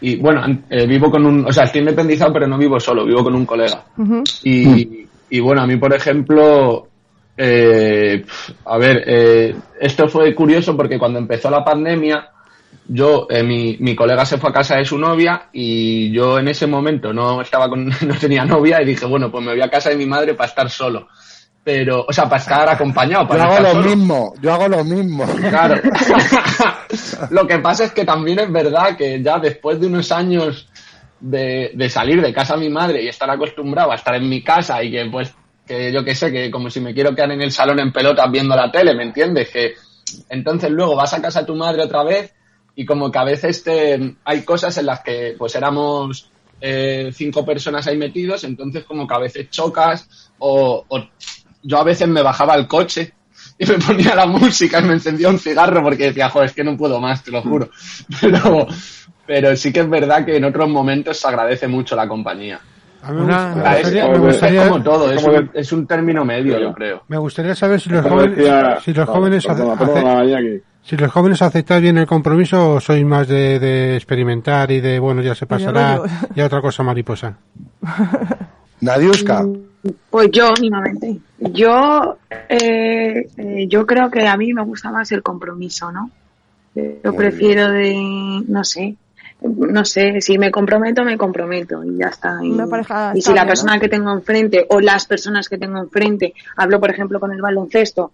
[0.00, 1.46] Y bueno, eh, vivo con un.
[1.46, 3.85] O sea, estoy independizado, pero no vivo solo, vivo con un colega.
[4.44, 6.88] Y, y bueno, a mí, por ejemplo,
[7.37, 8.24] eh,
[8.64, 12.30] a ver, eh, esto fue curioso porque cuando empezó la pandemia,
[12.88, 16.48] yo, eh, mi, mi colega se fue a casa de su novia y yo en
[16.48, 19.70] ese momento no estaba con, no tenía novia y dije, bueno, pues me voy a
[19.70, 21.09] casa de mi madre para estar solo.
[21.66, 23.85] Pero, o sea, para estar acompañado, Yo para no hago lo solo.
[23.88, 25.26] mismo, yo hago lo mismo.
[25.50, 25.83] Claro.
[27.31, 30.68] Lo que pasa es que también es verdad que ya después de unos años
[31.18, 34.44] de, de salir de casa a mi madre y estar acostumbrado a estar en mi
[34.44, 35.35] casa y que pues
[35.66, 38.31] que yo que sé, que como si me quiero quedar en el salón en pelotas
[38.31, 39.50] viendo la tele, ¿me entiendes?
[39.50, 39.74] Que
[40.29, 42.33] entonces luego vas a casa de tu madre otra vez
[42.76, 47.44] y como que a veces te, hay cosas en las que pues éramos eh, cinco
[47.44, 51.02] personas ahí metidos, entonces como que a veces chocas o, o
[51.66, 53.12] yo a veces me bajaba al coche
[53.59, 56.64] y me ponía la música y me encendía un cigarro porque decía, joder, es que
[56.64, 57.68] no puedo más, te lo juro.
[58.20, 58.66] Pero,
[59.26, 62.61] pero sí que es verdad que en otros momentos se agradece mucho la compañía.
[63.02, 65.87] A mí me Una- me es, gustaría- es como todo, es como un, es un
[65.87, 67.02] término medio, yo creo.
[67.09, 70.62] Me gustaría saber si los jóvenes, decía- si los jóvenes, perdona, ace- perdona, ace- Iñaki.
[70.83, 74.98] si los jóvenes aceptáis bien el compromiso o sois más de, de experimentar y de
[75.00, 76.00] bueno ya se pasará
[76.35, 77.37] y otra cosa mariposa.
[78.81, 79.44] Nadiuska.
[80.11, 81.18] Pues yo, mínimamente.
[81.38, 82.18] Yo,
[82.49, 86.11] eh, eh, yo creo que a mí me gusta más el compromiso, ¿no?
[86.75, 88.96] Yo Muy prefiero de, no sé,
[89.40, 92.38] no sé, si me comprometo, me comprometo y ya está.
[92.42, 92.55] Y,
[93.14, 93.81] y si la persona ¿no?
[93.81, 98.12] que tengo enfrente o las personas que tengo enfrente, hablo por ejemplo con el baloncesto,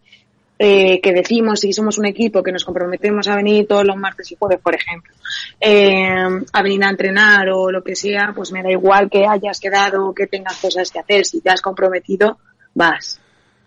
[0.65, 4.31] eh, que decimos si somos un equipo que nos comprometemos a venir todos los martes
[4.31, 5.13] y jueves, por ejemplo,
[5.59, 6.07] eh,
[6.53, 10.15] a venir a entrenar o lo que sea, pues me da igual que hayas quedado
[10.15, 11.25] que tengas cosas que hacer.
[11.25, 12.39] Si te has comprometido,
[12.75, 13.21] vas.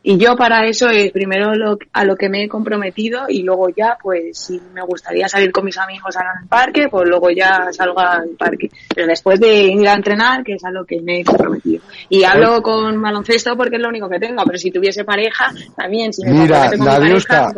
[0.07, 3.69] Y yo para eso es primero lo, a lo que me he comprometido y luego
[3.69, 7.99] ya, pues si me gustaría salir con mis amigos al parque, pues luego ya salgo
[7.99, 8.69] al parque.
[8.93, 11.81] Pero después de ir a entrenar, que es a lo que me he comprometido.
[12.07, 16.13] Y hablo con baloncesto porque es lo único que tengo, pero si tuviese pareja, también,
[16.13, 17.53] si me Mira, mi pareja, Nadiuska,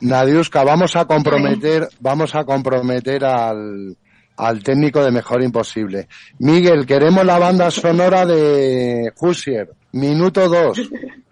[0.00, 3.96] me Nadiuska, vamos a comprometer, vamos a comprometer al,
[4.36, 6.08] al técnico de Mejor Imposible.
[6.40, 9.70] Miguel, queremos la banda sonora de Husier.
[9.92, 10.80] Minuto dos.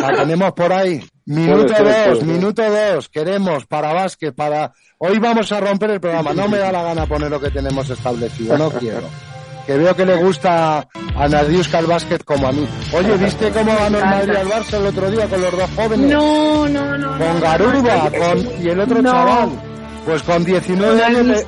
[0.00, 1.02] La tenemos por ahí.
[1.26, 3.08] Minuto Puede dos, puede minuto dos.
[3.08, 4.72] Queremos para Vázquez, para...
[4.98, 6.32] Hoy vamos a romper el programa.
[6.32, 8.56] No me da la gana poner lo que tenemos establecido.
[8.56, 9.08] No quiero.
[9.66, 12.68] Que veo que le gusta a Nadiuska el básquet como a mí.
[12.92, 16.10] Oye, ¿viste cómo ganó el Madrid al Barça el otro día con los dos jóvenes?
[16.12, 17.18] No, no, no.
[17.18, 19.10] con no, Garuba no, con, y el otro no.
[19.10, 19.48] chaval.
[20.04, 21.44] Pues con 19 No lo he años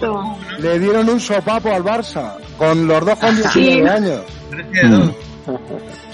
[0.58, 2.32] le, dieron un sopapo al Barça.
[2.58, 3.42] Con los dos con Sí.
[3.62, 4.20] 19 años.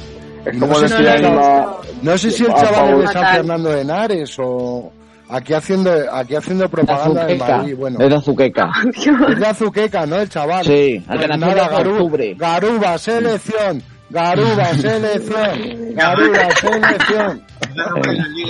[0.46, 1.66] Es No como sé, si decía el chaval,
[2.02, 4.92] no sé si el a chaval es de San Fernando de Henares o...
[5.26, 7.56] Aquí haciendo, aquí haciendo propaganda de Azuqueca.
[7.56, 7.98] Madrid, bueno.
[7.98, 8.70] Es de Azuqueca.
[8.94, 10.16] Es de Azuqueca, ¿no?
[10.16, 10.64] El chaval.
[10.66, 12.34] Sí, al que Pues nació nada, en Garu- octubre.
[12.36, 13.82] Garuba, selección.
[14.14, 15.94] Garuba, selección.
[15.96, 17.42] Garuba, selección.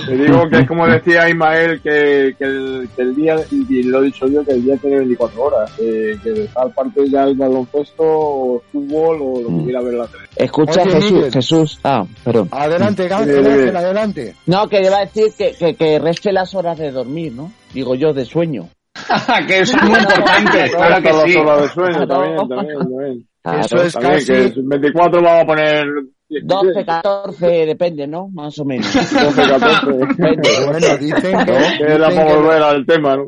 [0.07, 4.03] Te digo que es como decía Ismael que, que, el, que el día, y lo
[4.03, 7.25] he dicho yo, que el día tiene 24 horas, eh, que de tal parte ya
[7.25, 10.25] el baloncesto o fútbol o lo que quiera ver en la tele.
[10.37, 11.33] Escucha, Oye, Jesús, Miguel.
[11.33, 11.81] Jesús.
[11.83, 12.49] Ah, perdón.
[12.51, 13.15] Adelante, dime.
[13.15, 14.35] Ángel, adelante.
[14.45, 17.51] No, que iba a decir que, que, que reste las horas de dormir, ¿no?
[17.73, 18.69] Digo yo, de sueño.
[19.49, 21.15] que eso es muy importante, claro que sí.
[21.15, 23.34] las horas de sueño, también, también, también.
[23.45, 23.61] Claro.
[23.61, 24.27] Eso es casi...
[24.27, 25.85] que es 24 vamos a poner
[26.31, 28.29] 12, 14, depende, ¿no?
[28.33, 28.87] Más o menos.
[28.95, 29.93] 12, 14.
[29.93, 30.49] Depende.
[30.67, 33.25] Bueno, dicen que, Que era dicen para que- volver al tema, ¿no?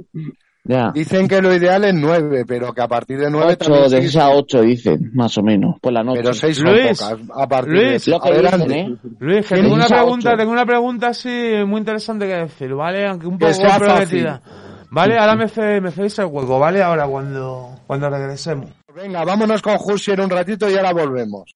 [0.68, 0.90] Ya.
[0.92, 3.96] dicen que lo ideal es nueve, pero que a partir de nueve 8, también de
[4.02, 6.22] sí- 6 a 8 dicen, más o menos, por la noche.
[6.22, 7.18] Pero seis son Luis, pocas.
[7.36, 8.96] A partir Luis, de Lo que dicen, ¿eh?
[9.20, 13.06] Luis, que tengo una pregunta, tengo una pregunta así muy interesante que decir, ¿vale?
[13.06, 13.86] Aunque un Que poco sea fácil.
[13.86, 14.42] prometida.
[14.90, 15.16] ¿Vale?
[15.18, 16.82] Ahora me, fe, me hacéis el hueco, ¿vale?
[16.82, 18.70] Ahora cuando, cuando regresemos.
[18.96, 21.54] Venga, vámonos con Jusier un ratito y ahora volvemos.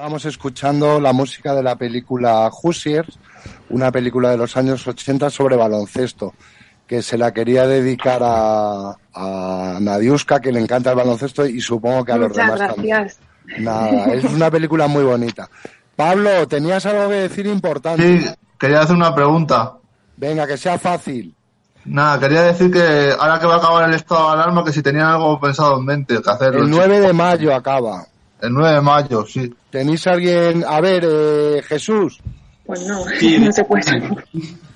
[0.00, 3.18] Estábamos escuchando la música de la película Hoosiers,
[3.68, 6.32] una película de los años 80 sobre baloncesto,
[6.86, 12.02] que se la quería dedicar a, a Nadiuska, que le encanta el baloncesto y supongo
[12.02, 12.96] que a los demás también.
[12.96, 13.20] gracias.
[13.58, 15.50] Nada, es una película muy bonita.
[15.94, 18.20] Pablo, tenías algo que decir importante.
[18.20, 18.26] Sí,
[18.58, 19.74] quería hacer una pregunta.
[20.16, 21.36] Venga, que sea fácil.
[21.84, 24.80] Nada, quería decir que ahora que va a acabar el estado de alarma, que si
[24.80, 26.54] tenían algo pensado en mente que hacer.
[26.54, 28.06] El 9 de mayo acaba.
[28.42, 29.52] El 9 de mayo, sí.
[29.70, 30.64] ¿Tenéis alguien?
[30.66, 32.20] A ver, eh, Jesús.
[32.64, 33.38] Pues no, Sí.
[33.40, 33.82] no se puede.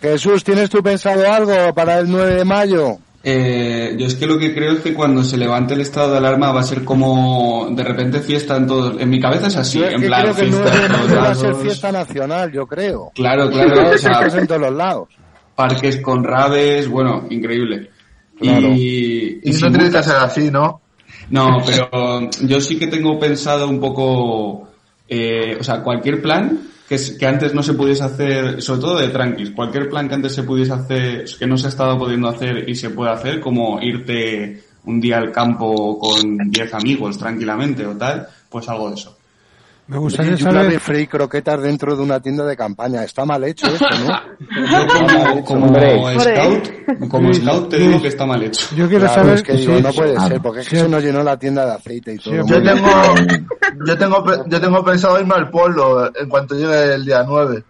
[0.01, 2.99] Jesús, ¿tienes tú pensado algo para el 9 de mayo?
[3.27, 6.19] Eh, yo es que lo que creo es que cuando se levante el estado de
[6.19, 9.01] alarma va a ser como de repente fiesta en todos.
[9.01, 10.79] En mi cabeza es así, Yo es en que plan creo que el fiesta 9
[10.79, 13.13] de en todos mayo va a ser fiesta nacional, yo creo.
[13.15, 15.09] Claro, claro, o sea, en todos los lados.
[15.55, 17.91] parques con raves, bueno, increíble.
[18.39, 18.69] Claro.
[18.75, 20.83] Y, Y no tiene que ser así, ¿no?
[21.31, 24.69] No, pero yo sí que tengo pensado un poco,
[25.09, 28.99] eh, o sea, cualquier plan que, es- que antes no se pudiese hacer, sobre todo
[28.99, 32.69] de tranquis, cualquier plan que antes se pudiese hacer, que no se estaba pudiendo hacer
[32.69, 37.97] y se puede hacer, como irte un día al campo con 10 amigos tranquilamente o
[37.97, 39.17] tal, pues algo de eso.
[39.87, 40.81] Me gustaría una de saber...
[40.81, 43.05] free croquetas dentro de una tienda de campaña.
[43.05, 44.21] Está mal hecho esto, ¿no?
[44.71, 48.67] Yo como, como scout, como scout te digo que está mal hecho.
[48.75, 49.35] Yo quiero Claro, saber...
[49.35, 50.27] es que digo, sí, no puede sí.
[50.27, 52.35] ser, porque es que se nos llenó la tienda de aceite y todo.
[52.35, 52.65] Yo bien.
[52.65, 52.89] tengo,
[53.87, 57.63] yo tengo, yo tengo pensado irme al pueblo en cuanto llegue el día 9.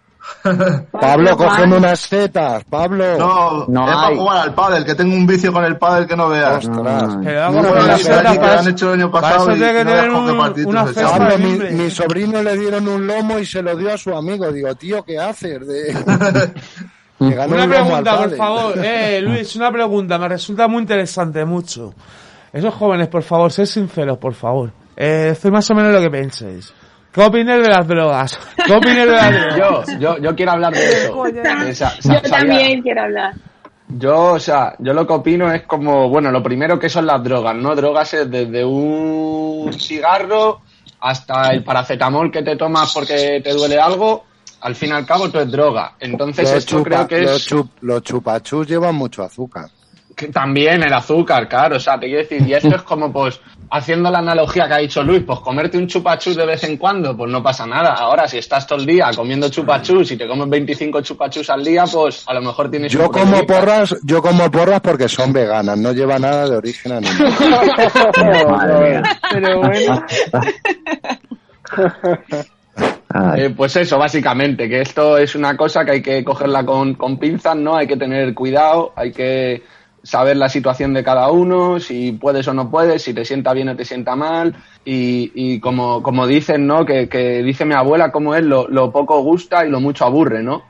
[0.90, 3.16] Pablo, cógeme unas setas, Pablo.
[3.18, 6.16] No, No es para jugar al pádel, que tengo un vicio con el pádel que
[6.16, 6.66] no veas.
[6.66, 7.16] Ostras.
[7.22, 10.84] Que han hecho el año pasado y que no un- partidos una.
[10.84, 14.50] Pablo, mi, mi sobrino le dieron un lomo y se lo dio a su amigo.
[14.52, 15.66] Digo, tío, ¿qué haces?
[15.66, 15.94] De...
[17.18, 18.74] Una un pregunta, por favor.
[18.84, 20.18] Eh, Luis, una pregunta.
[20.18, 21.94] Me resulta muy interesante, mucho.
[22.52, 24.70] Esos jóvenes, por favor, sed sinceros, por favor.
[24.96, 26.72] Eh, estoy más o menos lo que penséis.
[27.14, 28.38] ¿Qué opináis de las drogas?
[28.57, 29.87] ¿Qué de las drogas?
[29.98, 31.24] Yo, yo, yo quiero hablar de eso.
[31.29, 33.35] Yo sabía- también quiero hablar.
[33.87, 37.22] Yo, o sea, yo lo que opino es como, bueno, lo primero que son las
[37.22, 37.74] drogas, ¿no?
[37.77, 40.62] Drogas es desde un cigarro
[41.00, 44.24] hasta el paracetamol que te tomas porque te duele algo,
[44.62, 45.92] al fin y al cabo todo es droga.
[46.00, 49.66] Entonces Los, esto chupa- creo que los, es chup- los chupachus llevan mucho azúcar.
[50.14, 53.40] Que también el azúcar, claro, o sea, te quiero decir, y esto es como pues,
[53.70, 57.16] haciendo la analogía que ha dicho Luis, pues comerte un chupachus de vez en cuando,
[57.16, 57.94] pues no pasa nada.
[57.94, 61.85] Ahora, si estás todo el día comiendo chupachus y te comes 25 chupachus al día,
[61.90, 65.92] pues a lo mejor tienes Yo como porras, yo como porras porque son veganas, no
[65.92, 67.35] lleva nada de origen animal.
[68.48, 69.03] Madre mía.
[69.33, 70.07] Pero bueno.
[73.37, 77.16] Eh, pues eso, básicamente, que esto es una cosa que hay que cogerla con, con
[77.16, 77.77] pinzas, ¿no?
[77.77, 79.62] Hay que tener cuidado, hay que
[80.04, 83.70] saber la situación de cada uno, si puedes o no puedes, si te sienta bien
[83.70, 86.86] o te sienta mal, y, y como, como dicen, ¿no?
[86.86, 90.42] Que, que dice mi abuela, como es, lo, lo poco gusta y lo mucho aburre,
[90.42, 90.62] ¿no?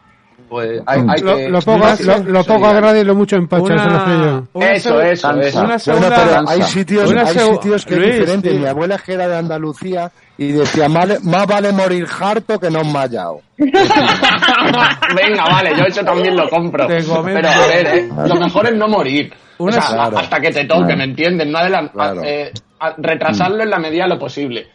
[0.54, 1.48] Pues hay, hay Lo, que...
[1.48, 4.42] lo poco, lo, lo poco y lo mucho empacha, eso lo sé yo.
[4.52, 5.58] una Eso, eso, eso.
[5.58, 8.50] Una Bueno, segunda, pero hay sitios, Una hay seg- sitios que Luis, es diferente.
[8.52, 8.58] sí.
[8.58, 12.84] Mi abuela que era de Andalucía y decía, "Male- más vale morir harto que no
[12.84, 13.40] mallado.
[13.58, 16.86] Venga, vale, yo eso también lo compro.
[16.86, 17.22] Pero a
[17.66, 19.32] ver, eh, lo mejor es no morir.
[19.58, 20.18] O sea, Claro.
[20.18, 20.98] hasta que te toque, Claro.
[20.98, 21.48] ¿me entiendes?
[21.48, 22.22] No adelan- Claro.
[22.24, 22.52] eh,
[22.98, 24.68] retrasarlo en la medida de lo posible.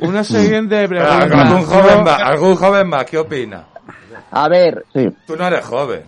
[0.00, 1.18] Una siguiente pregunta.
[1.42, 2.22] ¿Algún joven más?
[2.22, 3.04] ¿Algún joven más?
[3.04, 3.64] ¿Qué opina?
[4.30, 5.08] A ver, sí.
[5.26, 6.02] Tú no eres joven.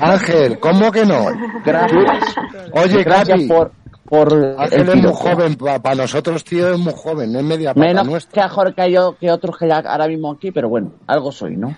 [0.00, 1.24] Ángel, ¿cómo que no?
[1.64, 2.36] Gracias.
[2.72, 3.72] Oye, Gracias Capi, por,
[4.06, 7.86] por Ángel el es muy joven, para nosotros, tío, es muy joven, es media pata
[7.86, 8.32] Menos nuestra.
[8.32, 11.56] que a Jorge yo, que otros que ya ahora mismo aquí, pero bueno, algo soy,
[11.56, 11.74] ¿no?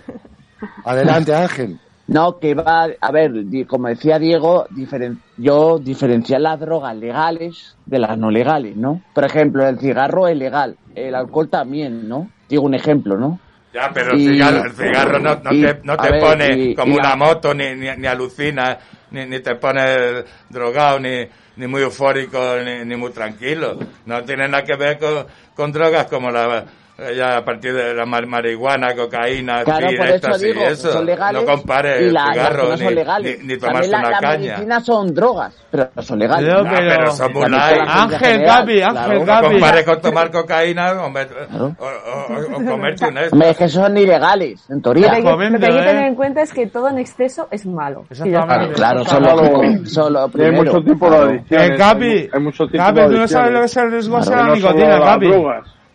[0.84, 1.78] Adelante, Ángel.
[2.08, 3.32] No, que va, a ver,
[3.66, 9.00] como decía Diego, diferen- yo diferenciar las drogas legales de las no legales, ¿no?
[9.12, 12.30] Por ejemplo, el cigarro es legal, el alcohol también, ¿no?
[12.48, 13.40] Digo un ejemplo, ¿no?
[13.76, 16.58] Ya, pero el Y- cigarro, el cigarro no, no y- te, no te ver, pone
[16.58, 18.78] y- como una moto, ni, ni, ni alucina,
[19.10, 23.78] ni, ni te pone drogado, ni, ni muy eufórico, ni, ni muy tranquilo.
[24.06, 26.64] No tiene nada que ver con, con drogas como la
[27.14, 30.92] ya a partir de la mar- marihuana, cocaína, Claro, speed, por eso digo, y eso.
[30.92, 31.42] son legales.
[31.42, 33.38] no compares y la- cigarro no ni, son legales.
[33.42, 34.38] ni, ni También tomarse la, una la caña.
[34.54, 36.46] medicina son drogas, pero no son legales.
[36.48, 36.70] Pero, ¿no?
[36.70, 39.18] pero- pero son Ángel, Gaby, Ángel, claro.
[39.18, 39.48] No Gaby.
[39.50, 43.42] compares con tomar cocaína o, o- o- o comerte un esto.
[43.42, 45.12] Es que son ilegales, en teoría.
[45.12, 46.06] hay lo que hay que tener ¿eh?
[46.08, 48.04] en cuenta es que todo en exceso es malo.
[48.08, 48.74] Exactamente.
[48.74, 49.04] Claro, Claro.
[49.04, 50.62] solo, solo Hay primero.
[50.72, 51.30] mucho tipo de Claro.
[51.30, 51.70] adicciones.
[51.70, 54.30] Eh, Gaby, hay, hay Gaby, tú no sabes lo que es el riesgo Claro.
[54.30, 55.30] de la nicotina, Gaby.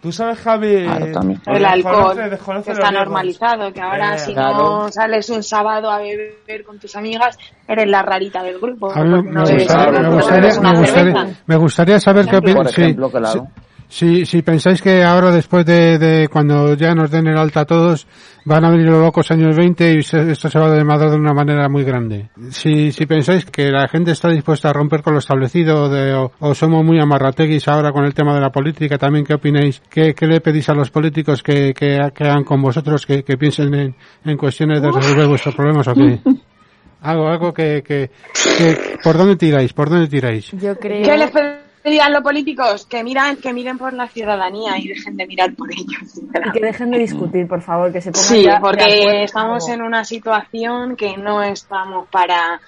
[0.02, 0.84] Tú sabes, Javi.
[0.84, 1.42] Claro, también.
[1.46, 4.58] El alcohol Desconoce- desconoce que los está normalizado, que ahora Eh, si claro.
[4.58, 7.38] no sales un sábado a beber con tus amigas,
[7.68, 8.92] eres la rarita del grupo.
[8.96, 10.52] Me gustaría,
[11.46, 11.58] me
[11.96, 12.72] me saber qué Por opinas.
[12.72, 13.48] Sí, ejemplo, claro.
[13.92, 17.66] Si, si pensáis que ahora después de, de cuando ya nos den el alta a
[17.66, 18.08] todos,
[18.46, 21.18] van a venir los locos años 20 y se- esto se va a desmadrar de
[21.18, 22.30] una manera muy grande.
[22.50, 26.32] Si, si pensáis que la gente está dispuesta a romper con lo establecido de, o,
[26.40, 30.16] o somos muy amarrateguis ahora con el tema de la política, también qué opináis, qué,
[30.16, 33.74] qué le pedís a los políticos que, que, que hagan con vosotros, que, que piensen
[33.76, 36.20] en, en cuestiones de resolver vuestros problemas o qué.
[37.04, 38.12] Algo, algo que, que,
[38.60, 39.74] que, ¿por dónde tiráis?
[39.74, 40.52] ¿Por dónde tiráis?
[40.52, 41.02] Yo creo...
[41.04, 41.32] ¿Qué les
[41.82, 42.86] pedirían los políticos?
[42.86, 46.18] Que miran, que miren por la ciudadanía y dejen de mirar por ellos.
[46.46, 49.24] Y que dejen de discutir, por favor, que se pongan Sí, ya porque acuerdo.
[49.24, 52.60] estamos en una situación que no estamos para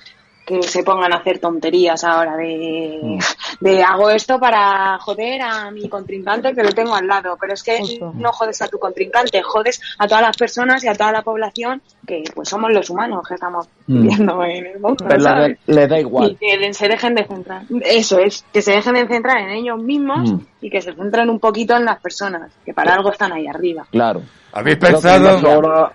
[0.46, 3.20] que se pongan a hacer tonterías ahora de, Mm.
[3.62, 7.64] de hago esto para joder a mi contrincante que lo tengo al lado, pero es
[7.64, 8.12] que Justo.
[8.16, 11.82] no jodes a tu contrincante, jodes a todas las personas y a toda la población
[12.06, 14.02] que pues somos los humanos que estamos Mm.
[14.02, 15.58] viviendo en el mundo, Pero ¿sabes?
[15.68, 16.38] le, le da Y igual.
[16.40, 17.62] que se dejen de centrar.
[17.82, 20.40] Eso es, que se dejen de centrar en ellos mismos Mm.
[20.62, 23.86] y que se centren un poquito en las personas, que para algo están ahí arriba.
[23.92, 24.22] Claro.
[24.52, 25.30] ¿Habéis pensado?
[25.50, 25.92] ahora,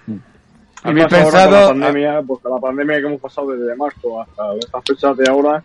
[0.82, 1.50] ¿Habéis pensado?
[1.50, 5.62] la pandemia, pues la pandemia que hemos pasado desde marzo hasta estas fechas de ahora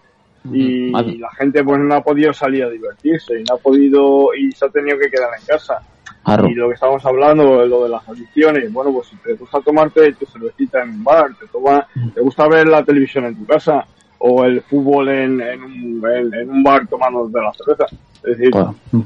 [0.52, 1.18] y Vale.
[1.20, 4.66] la gente pues no ha podido salir a divertirse y no ha podido y se
[4.66, 5.80] ha tenido que quedar en casa.
[6.24, 6.48] Claro.
[6.48, 10.14] Y lo que estamos hablando, lo de las adicciones, bueno, pues si te gusta tomarte
[10.14, 13.86] tu cervecita en un bar, te, toma, te gusta ver la televisión en tu casa
[14.20, 17.86] o el fútbol en, en, un, en, en un bar tomando de la cerveza.
[18.24, 19.06] Es decir, Por, por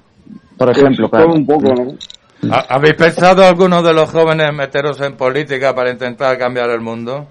[0.58, 1.34] pues, ejemplo, todo claro.
[1.34, 1.94] un poco, ¿no?
[2.52, 7.28] ¿Ha- ¿Habéis pensado algunos de los jóvenes meteros en política para intentar cambiar el mundo?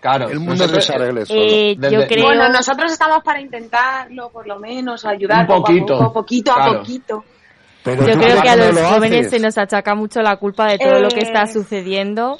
[0.00, 0.28] Claro.
[0.28, 1.40] El mundo nosotros- les arregle solo.
[1.42, 2.24] Eh, yo creo...
[2.26, 6.52] Bueno, nosotros estamos para intentarlo, por lo menos, ayudar Un poco a poquito, poco, poquito
[6.52, 6.78] a claro.
[6.80, 7.24] poquito.
[7.84, 9.30] Pero Yo creo que a los lo jóvenes haces?
[9.30, 12.36] se nos achaca mucho la culpa de todo lo que está Eh, sucediendo.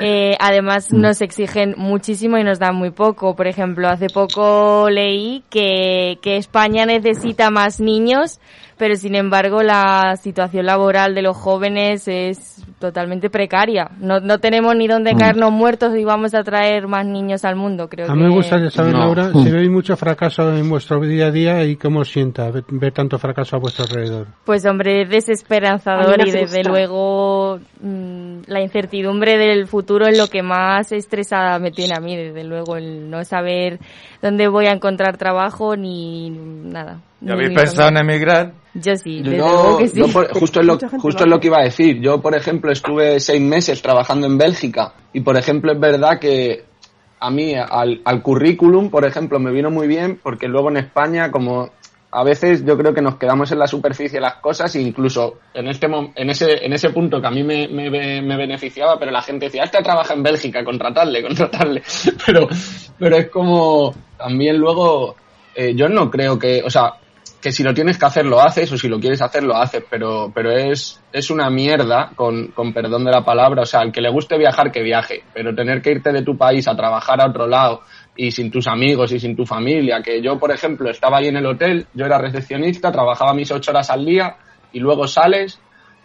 [0.00, 3.36] Eh, además nos exigen muchísimo y nos dan muy poco.
[3.36, 8.40] Por ejemplo, hace poco leí que, que España necesita más niños,
[8.76, 13.90] pero sin embargo la situación laboral de los jóvenes es totalmente precaria.
[14.00, 15.18] No, no tenemos ni dónde Mm.
[15.18, 17.88] caernos muertos y vamos a traer más niños al mundo.
[17.88, 18.28] Creo A mí que...
[18.28, 19.00] me gustaría saber, No.
[19.00, 22.64] Laura, si veis mucho fracaso en vuestro día a día y cómo os sienta ver,
[22.68, 24.26] ver tanto fracaso a vuestro alrededor.
[24.44, 30.42] Pues hombre, A desesperanzador y desde luego mm, la incertidumbre del futuro es lo que
[30.42, 33.78] más estresada me tiene a mí, desde luego el no saber
[34.20, 37.00] dónde voy a encontrar trabajo ni nada.
[37.20, 38.52] ¿Y ni habéis pensado en emigrar?
[38.74, 39.98] Yo sí, desde Yo, luego que sí.
[40.00, 42.00] yo por- justo es lo, justo lo es lo que iba a decir.
[42.00, 46.64] Yo, por ejemplo, estuve seis meses trabajando en Bélgica y, por ejemplo, es verdad que
[47.20, 51.30] a mí, al, al currículum, por ejemplo, me vino muy bien porque luego en España,
[51.30, 51.70] como
[52.14, 55.38] a veces yo creo que nos quedamos en la superficie de las cosas e incluso
[55.54, 59.10] en este en ese en ese punto que a mí me, me, me beneficiaba, pero
[59.10, 61.82] la gente decía, este trabaja en Bélgica, contratarle, contratarle.
[62.26, 62.48] Pero,
[62.98, 65.16] pero es como también luego
[65.54, 66.94] eh, yo no creo que, o sea,
[67.40, 69.82] que si lo tienes que hacer lo haces o si lo quieres hacer lo haces,
[69.90, 73.90] pero, pero es, es una mierda, con, con perdón de la palabra, o sea, al
[73.90, 77.20] que le guste viajar que viaje, pero tener que irte de tu país a trabajar
[77.20, 77.80] a otro lado
[78.16, 81.36] y sin tus amigos y sin tu familia, que yo, por ejemplo, estaba ahí en
[81.36, 84.36] el hotel, yo era recepcionista, trabajaba mis ocho horas al día
[84.72, 85.58] y luego sales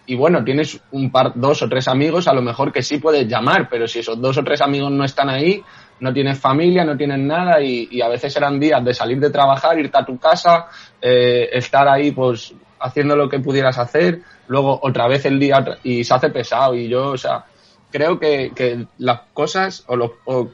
[0.05, 3.27] y bueno, tienes un par, dos o tres amigos a lo mejor que sí puedes
[3.27, 5.61] llamar, pero si esos dos o tres amigos no están ahí,
[5.99, 9.77] no tienes familia, no tienes nada y, a veces eran días de salir de trabajar,
[9.77, 10.67] irte a tu casa,
[11.01, 16.05] eh, estar ahí pues haciendo lo que pudieras hacer, luego otra vez el día y
[16.05, 17.43] se hace pesado y yo, o sea,
[17.91, 20.47] creo que, las cosas o, lo- o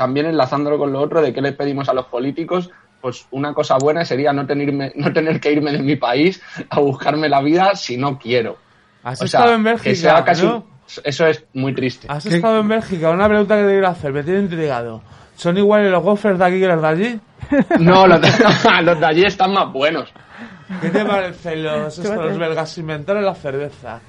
[0.00, 2.70] también enlazándolo con lo otro de qué le pedimos a los políticos,
[3.02, 6.40] pues una cosa buena sería no tenerme, no tener que irme de mi país
[6.70, 8.56] a buscarme la vida si no quiero.
[9.04, 10.64] Has O estado sea, en que Bélgica, sea casi- ¿no?
[11.04, 12.06] Eso es muy triste.
[12.10, 15.02] Has estado en Bélgica, una pregunta que te quiero hacer, me tiene intrigado.
[15.36, 17.20] ¿Son iguales los gophers de aquí que los de allí?
[17.78, 18.28] No, los de,
[18.82, 20.10] los de allí están más buenos.
[20.80, 22.78] ¿Qué te parecen los, estos, los belgas?
[22.78, 24.00] Inventaron la cerveza.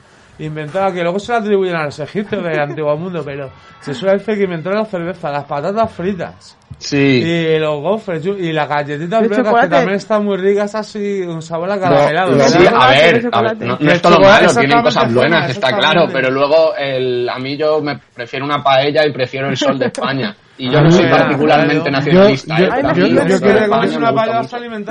[0.41, 4.17] Inventaron, que luego se la atribuyen a los egipcios del antiguo mundo, pero se suele
[4.17, 6.57] decir que inventaron la cerveza, las patatas fritas.
[6.77, 6.97] Sí.
[6.97, 11.71] Y los gofres y las galletitas belgas que también están muy ricas así, un sabor
[11.71, 12.39] a caramelado.
[12.47, 16.07] Sí, a ver, a ver, no, no es todo malo, tienen cosas buenas, está claro,
[16.11, 19.87] pero luego el, a mí yo me prefiero una paella y prefiero el sol de
[19.87, 20.35] España.
[20.61, 22.55] Y yo Ah, no soy particularmente nacionalista.
[22.61, 22.69] ¿eh?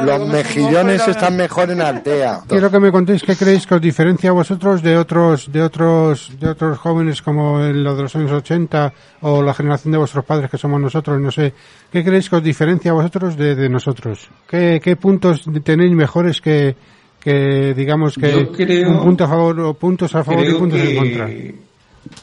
[0.04, 2.40] Los mejillones están mejor en Altea.
[2.48, 6.32] Quiero que me contéis qué creéis que os diferencia a vosotros de otros, de otros,
[6.40, 10.24] de otros jóvenes como en lo de los años 80 o la generación de vuestros
[10.24, 11.52] padres que somos nosotros, no sé.
[11.92, 14.28] ¿Qué creéis que os diferencia a vosotros de, de nosotros?
[14.48, 16.74] ¿Qué, qué puntos tenéis mejores que,
[17.20, 20.96] que digamos que creo- un punto a favor o puntos a favor y puntos en
[20.96, 21.28] contra?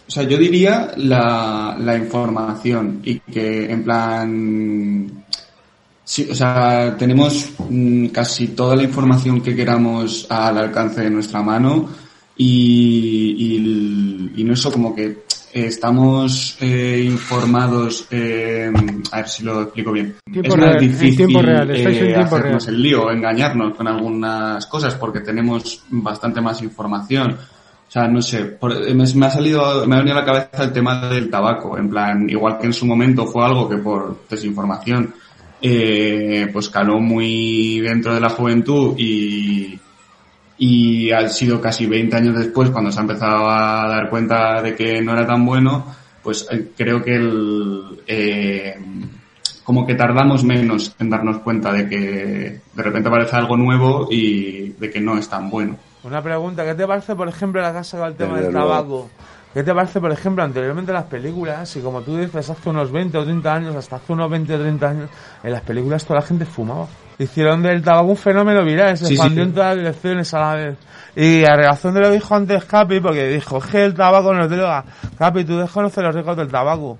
[0.07, 5.23] O sea, yo diría la, la información y que en plan...
[6.03, 11.41] Sí, o sea, tenemos mm, casi toda la información que queramos al alcance de nuestra
[11.41, 11.89] mano
[12.37, 18.71] y, y, y no eso como que eh, estamos eh, informados, eh,
[19.11, 20.15] a ver si lo explico bien.
[20.31, 22.75] Tiempo es más real, difícil tiempo real, eh, tiempo hacernos real.
[22.75, 27.37] el lío, engañarnos con algunas cosas porque tenemos bastante más información.
[28.07, 31.07] No sé, por- me, me ha salido, me ha venido a la cabeza el tema
[31.09, 35.13] del tabaco, en plan, igual que en su momento fue algo que por desinformación,
[35.61, 39.79] eh, pues caló muy dentro de la juventud y,
[40.57, 44.75] y ha sido casi 20 años después cuando se ha empezado a dar cuenta de
[44.75, 45.85] que no era tan bueno,
[46.21, 48.75] pues eh, creo que el, eh,
[49.63, 51.97] como que tardamos menos en darnos cuenta de que
[52.73, 55.77] de repente aparece algo nuevo y de que no es tan bueno.
[56.07, 58.69] Una pregunta, ¿qué te parece, por ejemplo, la casa con el tema Desde del luego.
[58.69, 59.09] tabaco?
[59.53, 61.75] ¿Qué te parece, por ejemplo, anteriormente las películas?
[61.75, 64.59] Y como tú dices, hace unos 20 o 30 años, hasta hace unos 20 o
[64.59, 65.09] 30 años,
[65.43, 66.87] en las películas toda la gente fumaba.
[67.17, 69.13] Hicieron del tabaco un fenómeno viral, se Sí, sí.
[69.15, 70.77] expandió en todas las direcciones a la vez.
[71.15, 74.43] Y a relación de lo que dijo antes Capi, porque dijo, que el tabaco no
[74.43, 74.85] es droga.
[75.17, 76.99] Capi, tú desconoces los riesgos del tabaco.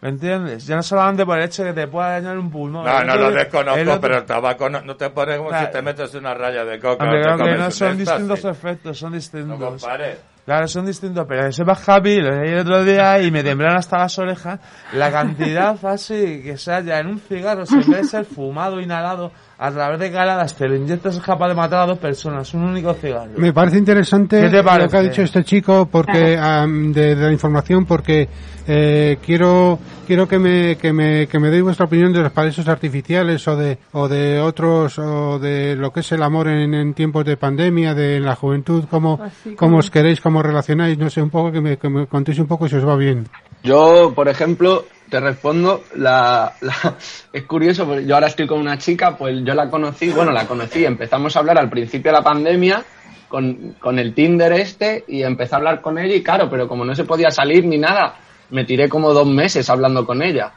[0.00, 0.64] ¿Me entiendes?
[0.64, 2.84] Ya no solamente por el hecho de que te pueda dañar un pulmón.
[2.84, 6.14] No, no lo desconozco, pero el tabaco no, no te pone como si te metes
[6.14, 7.04] una raya de coca.
[7.04, 9.58] Hombre, o te claro que no son distintos efectos, son distintos.
[9.58, 10.18] No compares.
[10.44, 13.76] Claro, son distintos, pero que sepas happy, lo leí el otro día y me temblaron
[13.76, 14.58] hasta las orejas,
[14.94, 18.80] la cantidad así que se haya en un cigarro, si en vez de ser fumado,
[18.80, 19.30] inhalado,
[19.60, 22.62] a través de caladas, te lo inyectas es capaz de matar a dos personas, un
[22.62, 23.32] único cigarro.
[23.36, 27.24] Me parece interesante ¿Qué te lo que ha dicho este chico porque am, de, de
[27.26, 28.28] la información porque
[28.68, 32.68] eh, quiero quiero que me que me que me deis vuestra opinión de los paraísos
[32.68, 36.94] artificiales o de o de otros o de lo que es el amor en, en
[36.94, 41.08] tiempos de pandemia de la juventud cómo Así cómo como- os queréis cómo relacionáis no
[41.10, 43.26] sé un poco que me, que me contéis un poco si os va bien.
[43.64, 46.96] Yo, por ejemplo, te respondo, la, la-
[47.32, 50.46] es curioso, porque yo ahora estoy con una chica, pues yo la conocí, bueno, la
[50.46, 52.84] conocí, empezamos a hablar al principio de la pandemia
[53.28, 56.84] con, con el Tinder este y empecé a hablar con ella y claro, pero como
[56.84, 58.16] no se podía salir ni nada,
[58.50, 60.52] me tiré como dos meses hablando con ella,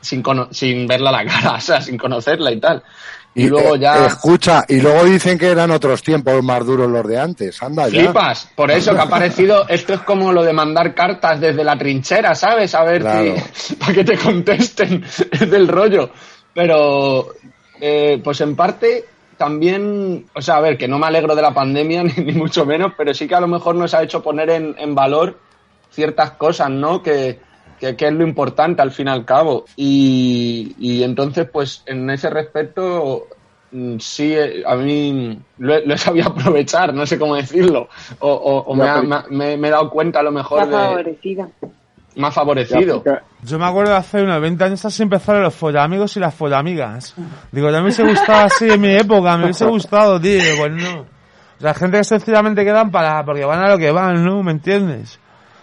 [0.00, 2.82] sin, cono- sin verla a la cara, o sea, sin conocerla y tal.
[3.34, 4.06] Y, luego eh, ya...
[4.06, 7.62] Escucha, y luego dicen que eran otros tiempos más duros los de antes.
[7.62, 8.04] Anda ya.
[8.04, 11.78] Flipas, por eso que ha aparecido, esto es como lo de mandar cartas desde la
[11.78, 12.74] trinchera, ¿sabes?
[12.74, 13.34] A ver Claro.
[13.52, 16.10] si, para que te contesten, es del rollo.
[16.52, 17.28] Pero,
[17.80, 19.04] eh, pues en parte
[19.36, 22.66] también, o sea, a ver, que no me alegro de la pandemia, ni, ni mucho
[22.66, 25.38] menos, pero sí que a lo mejor nos ha hecho poner en, en valor
[25.90, 27.02] ciertas cosas, ¿no?
[27.02, 27.38] Que,
[27.80, 29.64] que, que es lo importante al fin y al cabo.
[29.76, 33.26] Y, y entonces, pues en ese respecto,
[33.72, 37.88] mm, sí, eh, a mí lo, he- lo he sabido aprovechar, no sé cómo decirlo.
[38.20, 40.84] O, o- o me, ha- me me- he dado cuenta a lo mejor Está de...
[40.88, 41.48] favorecida.
[42.16, 43.04] Más favorecido.
[43.44, 47.14] Yo me acuerdo de hace unos 20 años así empezaron los follamigos y las follamigas.
[47.52, 50.42] Digo, ya me hubiese gustado así en mi época, me hubiese gustado, tío.
[50.58, 51.00] Pues no.
[51.02, 54.42] O sea, gente que sencillamente quedan para, porque van a lo que van, ¿no?
[54.42, 55.20] ¿Me entiendes?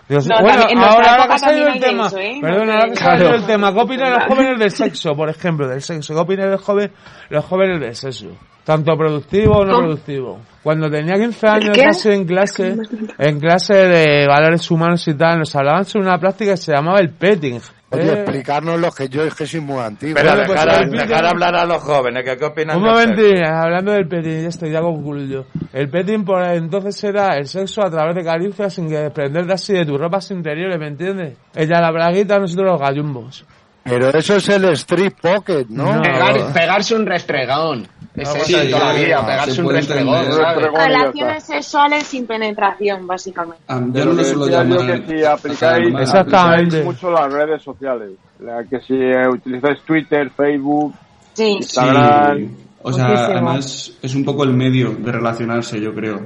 [0.09, 2.39] No, bueno, también- ahora, que ha salido el tema, eso, ¿eh?
[2.41, 5.81] perdón, ahora que salido el tema, ¿qué opinan los jóvenes del sexo, por ejemplo, del
[5.81, 6.13] sexo?
[6.13, 6.91] ¿Qué opinan los jóvenes,
[7.29, 8.27] los jóvenes del sexo?
[8.67, 9.83] Tanto productivo o no ¿Cómo?
[9.85, 10.39] productivo.
[10.61, 12.75] Cuando tenía 15 años casi en clase,
[13.17, 16.99] en clase de valores humanos y tal, nos hablaban sobre una práctica que se llamaba
[16.99, 17.61] el petting.
[17.91, 20.15] Oye, Eh, explicarnos lo que yo es que soy muy antiguo.
[20.15, 22.83] Pero Bueno, pues dejar, el vídeo- dejar hablar a los jóvenes, que qué opinan Un
[22.83, 25.45] momentín, hablando del petting, ya estoy, ya concluyo.
[25.71, 29.71] El petting por entonces era el sexo a través de caricias sin que desprenderte así
[29.71, 31.37] de tus ropas interiores, ¿me entiendes?
[31.55, 33.45] Ella la braguita, nosotros los gallumbos.
[33.85, 35.95] Pero eso es el street pocket, ¿no?
[35.95, 36.01] No.
[36.01, 37.87] Pegar- pegarse un restregón.
[38.17, 40.25] Es eso de toda la sí, vida, se pegarse un restregón.
[40.73, 43.63] Relaciones sexuales sin penetración, básicamente.
[43.67, 48.79] Ah, De lo que decía yo que si aplicáis, mucho las redes sociales, la que
[48.81, 48.95] si
[49.31, 50.93] utilizáis Twitter, Facebook,
[51.33, 51.43] Sí.
[51.57, 52.49] Instagram, Sí.
[52.81, 53.31] O sea, Muchísimo.
[53.33, 56.21] además es un poco el medio de relacionarse, yo creo.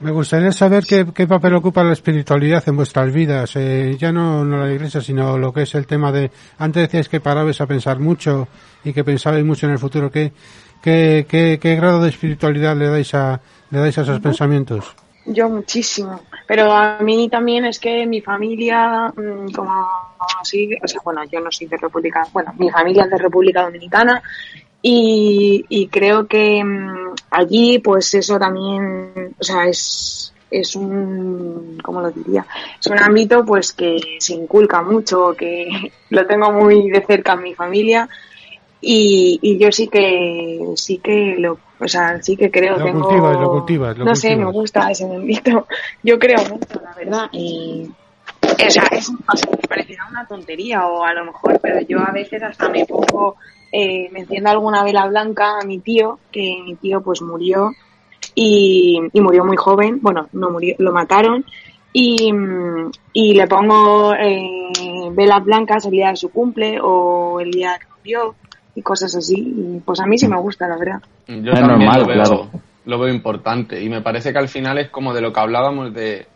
[0.00, 3.56] Me gustaría saber qué, qué papel ocupa la espiritualidad en vuestras vidas.
[3.56, 6.30] Eh, ya no, no la iglesia, sino lo que es el tema de...
[6.58, 8.48] Antes decíais que parabais a pensar mucho
[8.84, 10.10] y que pensabais mucho en el futuro.
[10.10, 10.30] ¿Qué,
[10.82, 14.94] qué, qué, qué grado de espiritualidad le dais a, le dais a esos pensamientos?
[15.26, 16.20] Yo muchísimo.
[16.46, 19.72] Pero a mí también es que mi familia, mm, como
[20.40, 23.62] así, o sea, bueno, yo no soy de República, bueno, mi familia es de República
[23.62, 24.22] Dominicana
[24.80, 32.00] y, y creo que mm, allí, pues eso también, o sea, es, es un, ¿cómo
[32.00, 32.46] lo diría?
[32.78, 37.42] Es un ámbito pues que se inculca mucho, que lo tengo muy de cerca en
[37.42, 38.08] mi familia
[38.80, 43.08] y, y yo sí que, sí que lo, o sea, sí que creo, Lo tengo,
[43.08, 45.66] cultivas, lo cultivas, lo no sé, me gusta ese ámbito,
[46.02, 47.88] yo creo mucho, la verdad, y,
[48.42, 51.98] o sea, es, o sea, me parecerá una tontería o a lo mejor, pero yo
[52.00, 53.36] a veces hasta me pongo,
[53.72, 57.72] eh, me enciendo alguna vela blanca a mi tío, que mi tío pues murió
[58.34, 61.44] y, y murió muy joven, bueno, no murió, lo mataron
[61.98, 62.30] y,
[63.14, 64.70] y le pongo eh,
[65.12, 68.34] velas blancas el día de su cumple o el día que murió
[68.76, 71.00] y cosas así, y pues a mí sí me gusta, la verdad.
[71.26, 72.50] Yo Es también normal, lo, veo, claro.
[72.84, 75.92] lo veo importante y me parece que al final es como de lo que hablábamos
[75.92, 76.26] de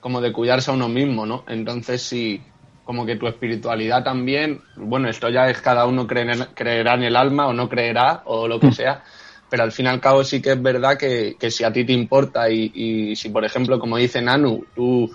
[0.00, 1.42] como de cuidarse a uno mismo, ¿no?
[1.48, 2.40] Entonces sí,
[2.84, 7.16] como que tu espiritualidad también, bueno, esto ya es cada uno creer- creerá en el
[7.16, 9.02] alma o no creerá o lo que sea,
[9.50, 11.84] pero al fin y al cabo sí que es verdad que, que si a ti
[11.84, 15.10] te importa y, y si por ejemplo, como dice Nanu, tú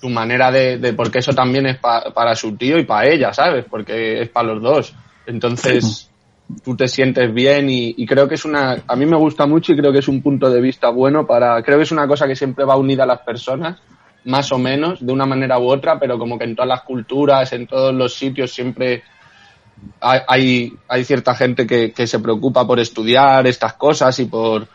[0.00, 3.34] tu manera de, de porque eso también es pa- para su tío y para ella,
[3.34, 3.66] ¿sabes?
[3.68, 4.94] Porque es para los dos.
[5.26, 6.09] Entonces,
[6.64, 9.72] tú te sientes bien y, y creo que es una, a mí me gusta mucho
[9.72, 12.26] y creo que es un punto de vista bueno para, creo que es una cosa
[12.26, 13.80] que siempre va unida a las personas,
[14.24, 17.52] más o menos, de una manera u otra, pero como que en todas las culturas,
[17.52, 19.02] en todos los sitios siempre
[20.00, 24.68] hay, hay, cierta gente que, que se preocupa por estudiar estas cosas y por,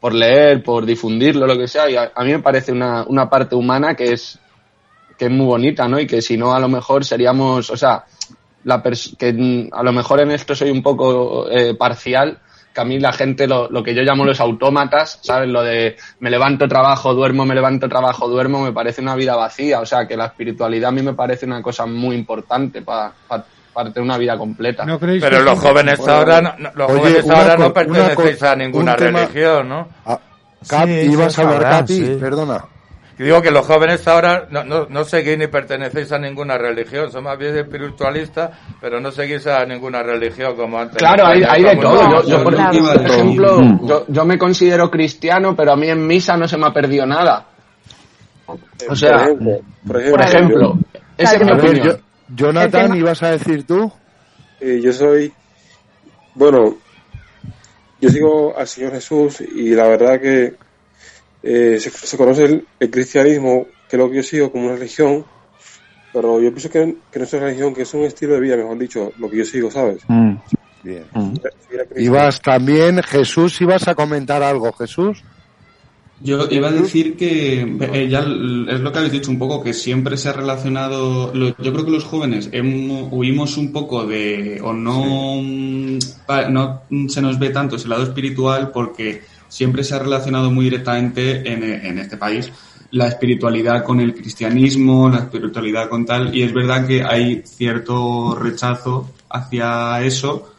[0.00, 3.28] por leer, por difundirlo, lo que sea, y a, a mí me parece una, una
[3.28, 4.38] parte humana que es,
[5.18, 5.98] que es muy bonita, ¿no?
[5.98, 8.04] Y que si no, a lo mejor seríamos, o sea,
[8.66, 12.38] la que mm, a lo mejor en esto soy un poco eh, parcial,
[12.74, 15.48] que a mí la gente, lo, lo que yo llamo los autómatas, ¿sabes?
[15.48, 19.80] Lo de me levanto, trabajo, duermo, me levanto, trabajo, duermo, me parece una vida vacía.
[19.80, 23.12] O sea, que la espiritualidad a mí me parece una cosa muy importante para
[23.72, 24.84] parte de una vida completa.
[24.84, 28.56] ¿No creéis Pero los jóvenes ahora, no, no- los Oye, jóvenes ahora no pertenecéis a
[28.56, 29.88] ninguna tema- religión, ¿no?
[30.04, 30.18] Ah,
[30.68, 32.16] Cap, Sí, ibas eso a hablar, Capi, sí.
[32.20, 32.64] perdona.
[33.18, 37.24] Digo que los jóvenes ahora no, no, no seguís ni pertenecéis a ninguna religión, son
[37.24, 40.98] más bien espiritualistas, pero no seguís a ninguna religión como antes.
[40.98, 42.22] Claro, hay, hay de todo.
[42.22, 42.92] Yo, yo, por, Claro.
[43.02, 43.86] ejemplo, Mm.
[43.88, 47.06] yo, yo me considero cristiano, pero a mí en misa no se me ha perdido
[47.06, 47.46] nada.
[48.88, 50.78] O sea, por ejemplo, por ejemplo, por ejemplo,
[51.16, 51.86] esa es mi A ver, opinión.
[51.88, 51.96] yo-
[52.28, 53.90] Jonathan, ¿ibas a decir tú?
[54.60, 55.32] Eh, yo soy,
[56.34, 56.76] bueno,
[58.00, 60.54] yo sigo al Señor Jesús y la verdad que
[61.46, 64.76] eh, se, se conoce el, el cristianismo, que es lo que yo sigo como una
[64.76, 65.24] religión,
[66.12, 68.56] pero yo pienso que, que no es una religión, que es un estilo de vida,
[68.56, 70.02] mejor dicho, lo que yo sigo, ¿sabes?
[70.82, 71.06] Bien.
[71.14, 72.00] Seguir a Cristo.
[72.00, 75.22] Ibas también, Jesús, ibas a comentar algo, Jesús.
[76.18, 79.74] Yo iba a decir que eh, ya es lo que habéis dicho un poco, que
[79.74, 81.34] siempre se ha relacionado.
[81.34, 84.58] lo- yo creo que los jóvenes hemo- huimos un poco de.
[84.62, 89.84] o no, mm, pa- no mm, se nos ve tanto ese lado espiritual porque siempre
[89.84, 92.50] se ha relacionado muy directamente en, en este país
[92.92, 98.34] la espiritualidad con el cristianismo, la espiritualidad con tal, y es verdad que hay cierto
[98.40, 100.52] rechazo hacia eso,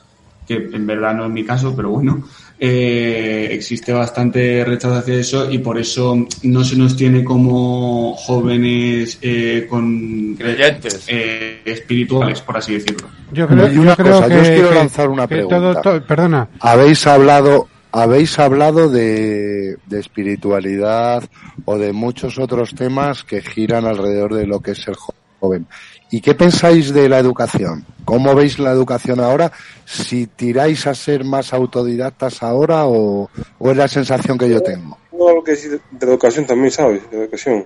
[0.46, 2.24] que en verdad no es mi caso, pero bueno,
[2.60, 9.20] eh, existe bastante rechazo hacia eso y por eso no se nos tiene como jóvenes
[9.22, 11.06] eh, con Creyentes.
[11.08, 13.08] eh, espirituales, por así decirlo.
[13.32, 15.56] Yo creo, yo una creo cosa, que, yo os quiero que- lanzar una pregunta.
[15.58, 17.68] todo- todo- perdona, Habéis hablado,
[18.00, 21.24] habéis hablado de, de espiritualidad
[21.66, 24.96] o de muchos otros temas que giran alrededor de lo que es el
[25.40, 25.68] joven.
[26.10, 27.86] ¿Y qué pensáis de la educación?
[28.06, 29.52] ¿Cómo veis la educación ahora?
[29.86, 33.30] Si tiráis a ser más autodidactas ahora o,
[33.60, 34.98] o es la sensación que yo tengo.
[35.12, 37.10] Tengo algo que decir de la educación también, ¿sabes?
[37.12, 37.66] De la educación.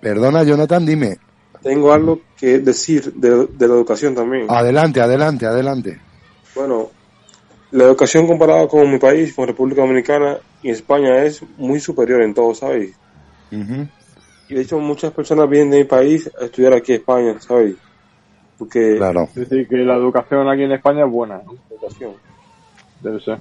[0.00, 1.18] Perdona, Jonathan, dime.
[1.62, 4.46] Tengo algo que decir de, de la educación también.
[4.48, 6.00] Adelante, adelante, adelante.
[6.54, 6.90] Bueno,
[7.72, 12.34] la educación comparada con mi país, con República Dominicana y España es muy superior en
[12.34, 12.92] todo, ¿sabes?
[13.50, 17.76] Y de hecho muchas personas vienen de mi país a estudiar aquí en España, ¿sabes?
[18.58, 19.24] Porque Claro.
[19.24, 21.40] Es decir, que la educación aquí en España es buena.
[21.44, 21.54] ¿no?
[21.70, 22.12] Educación.
[23.00, 23.38] Debe ser.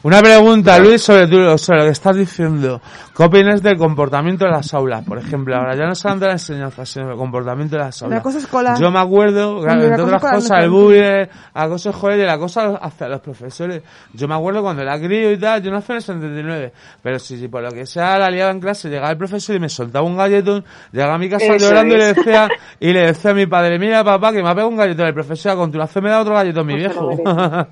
[0.00, 2.80] Una pregunta, Luis, sobre, tú- sobre lo que estás diciendo.
[3.16, 5.04] ¿Qué opinas del comportamiento de las aulas?
[5.04, 8.00] Por ejemplo, ahora ya no se habla de la enseñanza, sino del comportamiento de las
[8.02, 8.20] aulas.
[8.20, 8.78] acoso escolar.
[8.78, 13.08] Yo me acuerdo, claro, entre otras cosas, el bullying, acoso escolar y el acoso hacia
[13.08, 13.82] los profesores.
[14.12, 16.72] Yo me acuerdo cuando era crío y tal, yo nací en el 79,
[17.02, 19.58] pero si, si por lo que sea la liaba en clase, llegaba el profesor y
[19.60, 23.00] me soltaba un galletón, llegaba a mi casa Eso llorando y le decía, y le
[23.06, 25.56] decía a mi padre, mira papá, que me ha pegado un galletón el profesor, a
[25.56, 27.10] continuación me da otro galletón mi Pues viejo.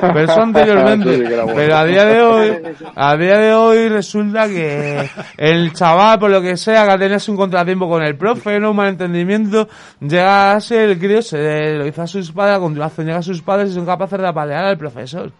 [0.00, 1.63] pero eso anteriormente.
[1.64, 2.62] Pero a día de hoy,
[2.94, 5.08] a día de hoy resulta que
[5.38, 8.72] el chaval, por lo que sea, que ha tenido un contratiempo con el profe, no
[8.72, 9.66] un malentendimiento,
[9.98, 13.22] llega a ser el crío, se lo dice a sus padres, a continuación llega a
[13.22, 15.32] sus padres y son capaces de apalear al profesor.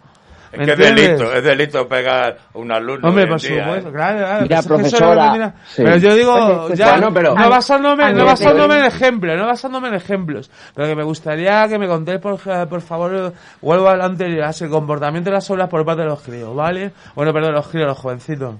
[0.54, 3.08] Es ¿Me que es delito, es delito pegar a un alumno.
[3.08, 3.92] Hombre, por supuesto, ¿eh?
[3.92, 4.42] claro, claro.
[4.42, 5.82] Mira, pues es profesora, que sí.
[5.82, 9.88] Pero yo digo, pues ya, bueno, pero- no basándome, no basándome en ejemplos, no basándome
[9.88, 10.50] en ejemplos.
[10.74, 12.38] Pero que me gustaría que me contéis, por,
[12.68, 16.54] por favor, vuelvo al anterior, el comportamiento de las aulas por parte de los críos,
[16.54, 16.92] ¿vale?
[17.14, 18.54] Bueno, perdón, los críos, los jovencitos.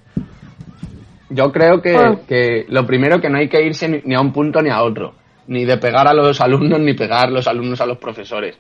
[1.30, 2.16] Yo creo que, Ah.
[2.28, 4.82] que lo primero que no hay que irse ni, ni a un punto ni a
[4.82, 5.14] otro,
[5.46, 8.56] ni de pegar a los alumnos ni pegar los alumnos a los profesores.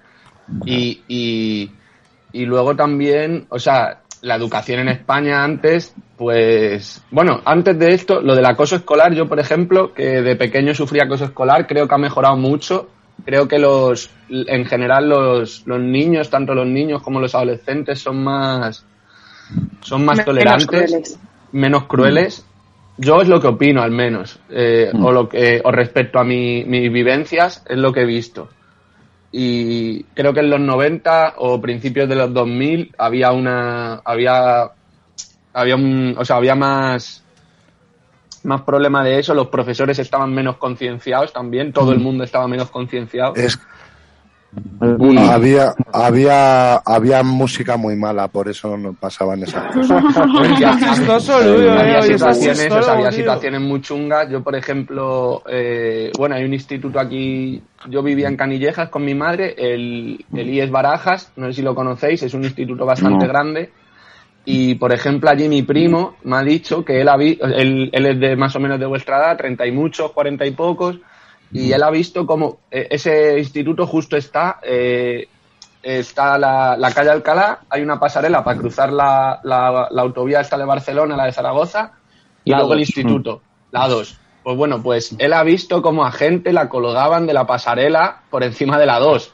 [0.66, 1.70] Y, y,
[2.34, 8.20] y luego también, o sea, la educación en España antes, pues, bueno, antes de esto,
[8.20, 11.94] lo del acoso escolar, yo por ejemplo, que de pequeño sufrí acoso escolar, creo que
[11.94, 12.88] ha mejorado mucho.
[13.24, 18.24] Creo que los, en general los, los niños, tanto los niños como los adolescentes, son
[18.24, 18.84] más,
[19.82, 21.18] son más Menos tolerantes crueles.
[21.52, 22.44] menos crueles.
[22.98, 24.38] Yo es lo que opino, al menos.
[24.50, 25.04] eh, Mm.
[25.04, 28.48] o, lo que, o respecto a mi, mis vivencias, es lo que he visto.
[29.36, 33.94] Y creo que en los 90 o principios de los 2000 había una.
[34.04, 34.70] Había.
[35.52, 36.14] Había un.
[36.16, 37.24] O sea, había más.
[38.44, 39.34] Más problema de eso.
[39.34, 41.72] Los profesores estaban menos concienciados también.
[41.72, 43.34] Todo el mundo estaba menos concienciado.
[43.34, 43.58] Es
[45.18, 50.04] había había había música muy mala, por eso no pasaban esas cosas.
[50.78, 54.28] chistoso, Luis, había situaciones, o sea, chistoso, había situaciones muy chungas.
[54.30, 57.62] Yo, por ejemplo, eh, bueno, hay un instituto aquí.
[57.88, 61.74] Yo vivía en Canillejas con mi madre, el, el IES Barajas, no sé si lo
[61.74, 63.32] conocéis, es un instituto bastante No.
[63.32, 63.70] grande.
[64.46, 68.06] Y, por ejemplo, allí mi primo me ha dicho que él, ha vi- él, él
[68.06, 70.98] es de más o menos de vuestra edad, treinta y muchos, cuarenta y pocos,
[71.52, 75.28] y él ha visto como eh, ese instituto justo está, eh,
[75.82, 80.58] está la, la calle Alcalá, hay una pasarela para cruzar la, la, la autovía esta
[80.58, 81.92] de Barcelona, la de Zaragoza,
[82.44, 84.18] y La luego el instituto, la 2.
[84.42, 88.44] Pues bueno, pues él ha visto como a gente la colgaban de la pasarela por
[88.44, 89.32] encima de la 2.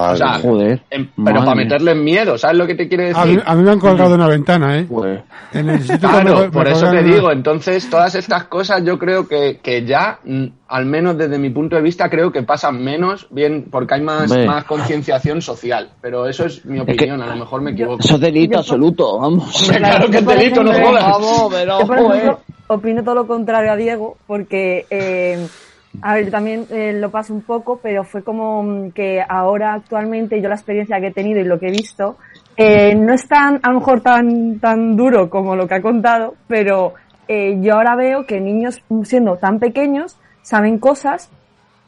[0.00, 0.82] O sea, Joder.
[0.90, 1.64] en- pero para madre.
[1.64, 3.42] meterle en miedo, ¿sabes lo que te quiere A mí, decir?
[3.46, 4.86] a mí me han colgado una ventana, ¿eh?
[4.88, 5.20] Pues,
[5.52, 8.84] En el instituto Claro, me- me por eso te una- digo, entonces todas estas cosas
[8.84, 12.42] yo creo que, que ya, mm, al menos desde mi punto de vista, creo que
[12.42, 14.46] pasan menos, bien, porque hay más, Hombre.
[14.46, 15.88] más concienciación social.
[16.02, 17.98] Pero eso es mi Es que- opinión, a lo mejor me equivoco.
[18.00, 19.50] Eso es delito absoluto, vamos.
[19.76, 21.04] claro que es delito, no jodas.
[21.04, 22.16] Vamos, pero Yo, por joder.
[22.22, 25.46] ejemplo, opino todo lo contrario a Diego, porque, eh,
[26.02, 29.74] a ver, yo también eh, lo paso un poco, pero fue como mm, que ahora
[29.74, 32.16] actualmente yo la experiencia que he tenido y lo que he visto,
[32.56, 36.34] eh, no es tan, a lo mejor tan, tan duro como lo que ha contado,
[36.46, 36.94] pero
[37.26, 41.30] eh, yo ahora veo que niños siendo tan pequeños saben cosas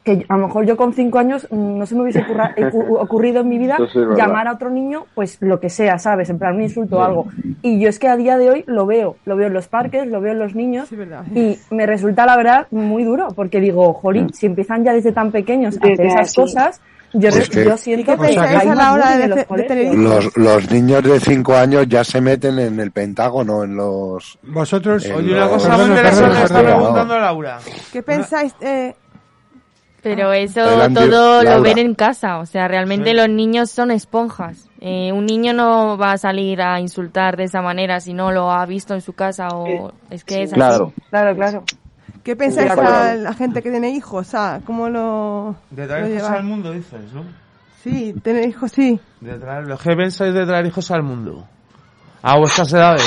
[0.02, 2.54] que a lo mejor yo con cinco años mm, no se me hubiese ocurra-
[3.00, 6.30] ocurrido en mi vida sí llamar a otro niño, pues lo que sea, ¿sabes?
[6.30, 7.26] En plan un insulto o algo.
[7.62, 10.06] Y yo es que a día de hoy lo veo, lo veo en los parques,
[10.06, 10.88] lo veo en los niños
[11.34, 15.30] y me resulta la verdad muy duro porque digo, jolín, si empiezan ya desde tan
[15.32, 16.80] pequeños a hacer esas cosas,
[17.12, 19.30] yo, Es que- yo siento ¿Y qué que pensáis hay a la hora de en
[19.30, 19.96] los de.
[19.96, 24.38] Los, los niños de 5 años ya se meten en el Pentágono, en los...
[24.44, 25.04] Vosotros.
[25.06, 27.58] en Oye, una cosa muy interesante que está preguntando Laura.
[27.92, 28.54] ¿Qué pensáis?
[28.60, 28.94] Eh,
[30.02, 31.56] Pero eso Adelante, todo Laura.
[31.56, 33.16] lo ven en casa, o sea, realmente Sí.
[33.16, 34.66] los niños son esponjas.
[34.80, 38.50] Eh, un niño no va a salir a insultar de esa manera si no lo
[38.50, 40.54] ha visto en su casa o es que es así.
[40.54, 40.92] Claro.
[41.10, 41.64] Claro, claro.
[42.24, 44.26] ¿Qué pensáis a la gente que tiene hijos?
[44.28, 47.24] O sea, ¿cómo lo, De lo traer hijos al mundo, dices, ¿no?
[47.82, 49.00] Sí, tener hijos, sí.
[49.20, 51.46] De traer, ¿Qué pensáis de traer hijos al mundo?
[52.22, 53.02] A vuestras edades.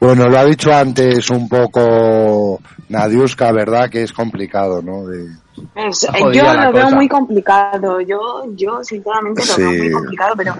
[0.00, 2.58] Bueno, lo ha dicho antes un poco
[2.88, 3.90] Nadiuska, ¿verdad?
[3.90, 5.06] Que es complicado, ¿no?
[5.06, 5.26] De...
[5.74, 6.96] Es- eh, yo lo veo cosa.
[6.96, 8.00] muy complicado.
[8.00, 10.54] Yo, yo sinceramente lo veo muy complicado, pero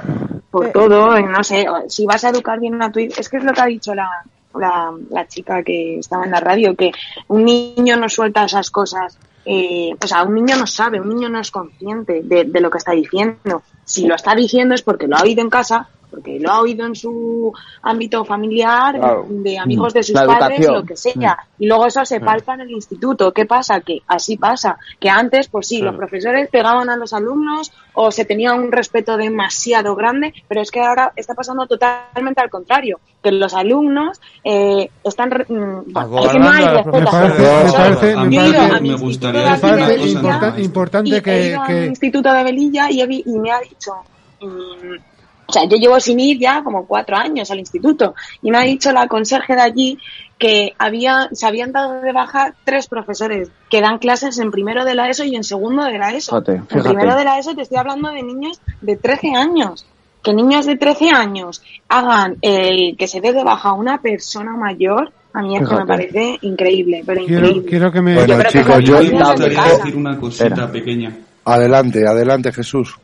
[0.51, 3.37] por todo, eh, no sé, si vas a educar bien a tu hijo, es que
[3.37, 4.09] es lo que ha dicho la,
[4.55, 6.91] la, la chica que estaba en la radio, que
[7.29, 9.17] un niño no suelta esas cosas.
[9.45, 12.69] Eh, o sea, un niño no sabe, un niño no es consciente de, de lo
[12.71, 13.63] que está diciendo.
[13.85, 16.87] Si lo está diciendo es porque lo ha oído en casa, porque lo ha oído
[16.87, 17.53] en su
[17.83, 19.27] ámbito familiar, Claro.
[19.29, 20.75] de amigos de sus La padres, educación.
[20.75, 21.39] lo que sea.
[21.59, 22.25] Y luego eso se Mm.
[22.25, 23.33] palpa en el instituto.
[23.33, 23.81] ¿Qué pasa?
[23.81, 24.77] Que así pasa.
[24.99, 25.99] Que antes, pues sí, los Mm.
[25.99, 30.81] profesores pegaban a los alumnos o se tenía un respeto demasiado grande, pero es que
[30.81, 32.99] ahora está pasando totalmente al contrario.
[33.23, 35.29] Que los alumnos eh, están...
[35.29, 35.81] mm,
[36.25, 36.99] es que no hay respeto.
[36.99, 41.67] Me parece- me he ido parece- me gustaría Me parece importante he que, ido al
[41.67, 43.93] que- instituto de Velilla y, he vi- y me ha dicho...
[44.41, 45.10] mm,
[45.51, 48.63] o sea, yo llevo sin ir ya como cuatro años al instituto y me ha
[48.63, 49.99] dicho la conserje de allí
[50.39, 54.95] que había, se habían dado de baja tres profesores que dan clases en primero de
[54.95, 56.31] la ESO y en segundo de la ESO.
[56.33, 56.89] Fíjate, En fíjate.
[56.89, 59.85] primero de la ESO te estoy hablando de niños de 13 años.
[60.23, 64.55] Que niños de 13 años hagan el que se dé de baja a una persona
[64.57, 67.69] mayor, a mí es que me parece increíble, pero Quiero, increíble.
[67.71, 68.15] quiero que me...
[68.15, 68.99] Bueno, que chicos, yo...
[69.19, 69.77] Casa.
[69.77, 70.71] decir una cosita Espera.
[70.73, 71.17] pequeña.
[71.45, 72.97] Adelante, adelante, Jesús.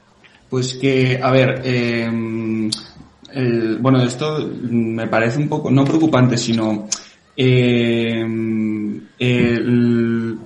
[0.48, 2.70] Pues que, a ver, eh,
[3.32, 6.86] el- bueno, esto me parece un poco, no preocupante, sino
[7.36, 8.22] eh,
[9.18, 10.38] el-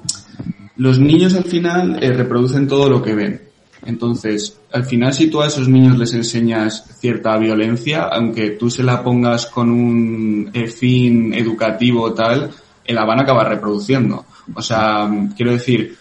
[0.76, 3.42] los niños al final eh, reproducen todo lo que ven.
[3.86, 8.82] Entonces, al final si tú a esos niños les enseñas cierta violencia, aunque tú se
[8.82, 12.50] la pongas con un eh, fin educativo tal,
[12.84, 14.24] eh, la van a acabar reproduciendo.
[14.54, 15.96] O sea, quiero decir,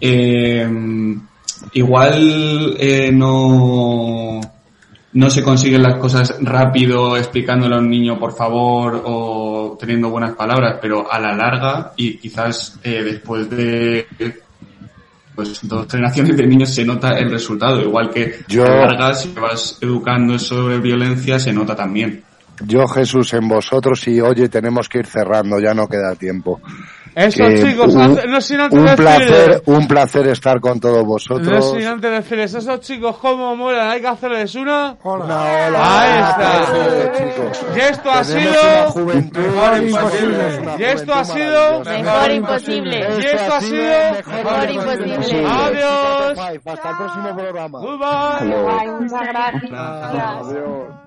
[0.00, 0.68] eh,
[1.72, 4.40] igual eh, no,
[5.12, 10.34] no se consiguen las cosas rápido explicándole a un niño por favor o teniendo buenas
[10.34, 14.06] palabras, pero a la larga y quizás eh, después de
[15.34, 19.14] pues dos generaciones de niños se nota el resultado, igual que Yo- a la larga
[19.14, 22.22] si vas educando sobre violencia se nota también.
[22.64, 26.60] Yo, Jesús, en vosotros y oye, tenemos que ir cerrando, ya no queda tiempo.
[27.14, 30.98] Eso, Que chicos, un, no sin antes un decir- placer, un placer estar con todos
[30.98, 31.70] No vosotros.
[31.70, 34.96] sin antes decirles, esos chicos cómo molan, hay que hacerles una.
[35.02, 36.00] Hola.
[36.00, 37.12] Ahí está.
[37.12, 37.64] chicos.
[37.76, 40.74] Y esto ha sido una mejor imposible.
[40.78, 43.06] Y esto ha sido Mejor imposible.
[43.20, 45.46] Y esto ha sido Mejor imposible.
[45.46, 46.38] Adiós.
[46.66, 47.78] Hasta el próximo programa.
[47.78, 48.54] Goodbye.
[48.80, 49.72] Ay, muchas gracias.
[49.72, 51.03] Adiós.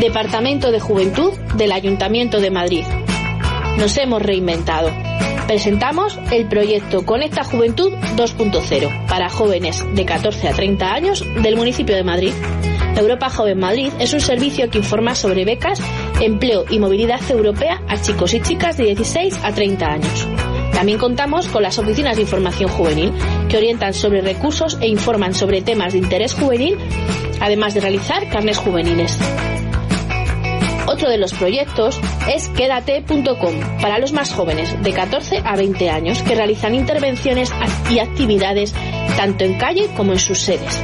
[0.00, 2.84] Departamento de Juventud del Ayuntamiento de Madrid.
[3.78, 4.92] Nos hemos reinventado.
[5.48, 11.96] Presentamos el proyecto Conecta Juventud 2.0 para jóvenes de 14 a 30 años del municipio
[11.96, 12.32] de Madrid.
[12.96, 15.80] Europa Joven Madrid es un servicio que informa sobre becas,
[16.20, 20.28] empleo y movilidad europea a chicos y chicas de 16 a 30 años.
[20.74, 23.12] También contamos con las oficinas de información juvenil,
[23.48, 26.78] que orientan sobre recursos e informan sobre temas de interés juvenil,
[27.40, 29.18] además de realizar carnes juveniles.
[30.98, 36.20] Otro de los proyectos es quédate.com para los más jóvenes de 14 a 20 años
[36.24, 37.52] que realizan intervenciones
[37.88, 38.74] y actividades
[39.16, 40.82] tanto en calle como en sus sedes.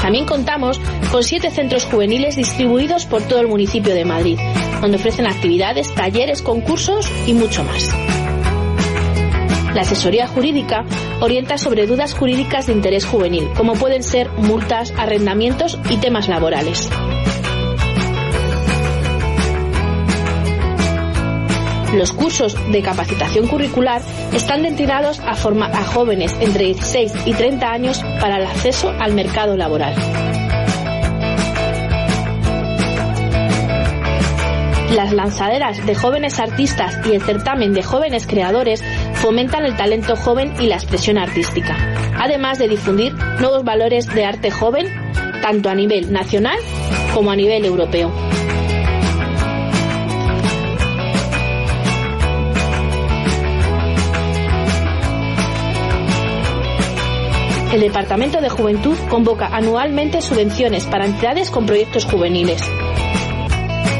[0.00, 0.80] También contamos
[1.10, 4.38] con siete centros juveniles distribuidos por todo el municipio de Madrid,
[4.80, 7.92] donde ofrecen actividades, talleres, concursos y mucho más.
[9.74, 10.84] La asesoría jurídica
[11.20, 16.88] orienta sobre dudas jurídicas de interés juvenil, como pueden ser multas, arrendamientos y temas laborales.
[21.94, 27.70] Los cursos de capacitación curricular están destinados a, forma- a jóvenes entre 16 y 30
[27.70, 29.94] años para el acceso al mercado laboral.
[34.94, 38.82] Las lanzaderas de jóvenes artistas y el certamen de jóvenes creadores
[39.14, 41.76] fomentan el talento joven y la expresión artística,
[42.18, 44.86] además de difundir nuevos valores de arte joven,
[45.42, 46.58] tanto a nivel nacional
[47.14, 48.10] como a nivel europeo.
[57.72, 62.62] El Departamento de Juventud convoca anualmente subvenciones para entidades con proyectos juveniles.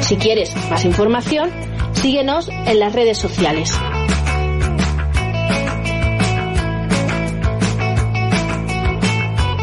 [0.01, 1.51] Si quieres más información,
[1.93, 3.71] síguenos en las redes sociales.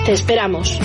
[0.05, 0.79] Te esperamos.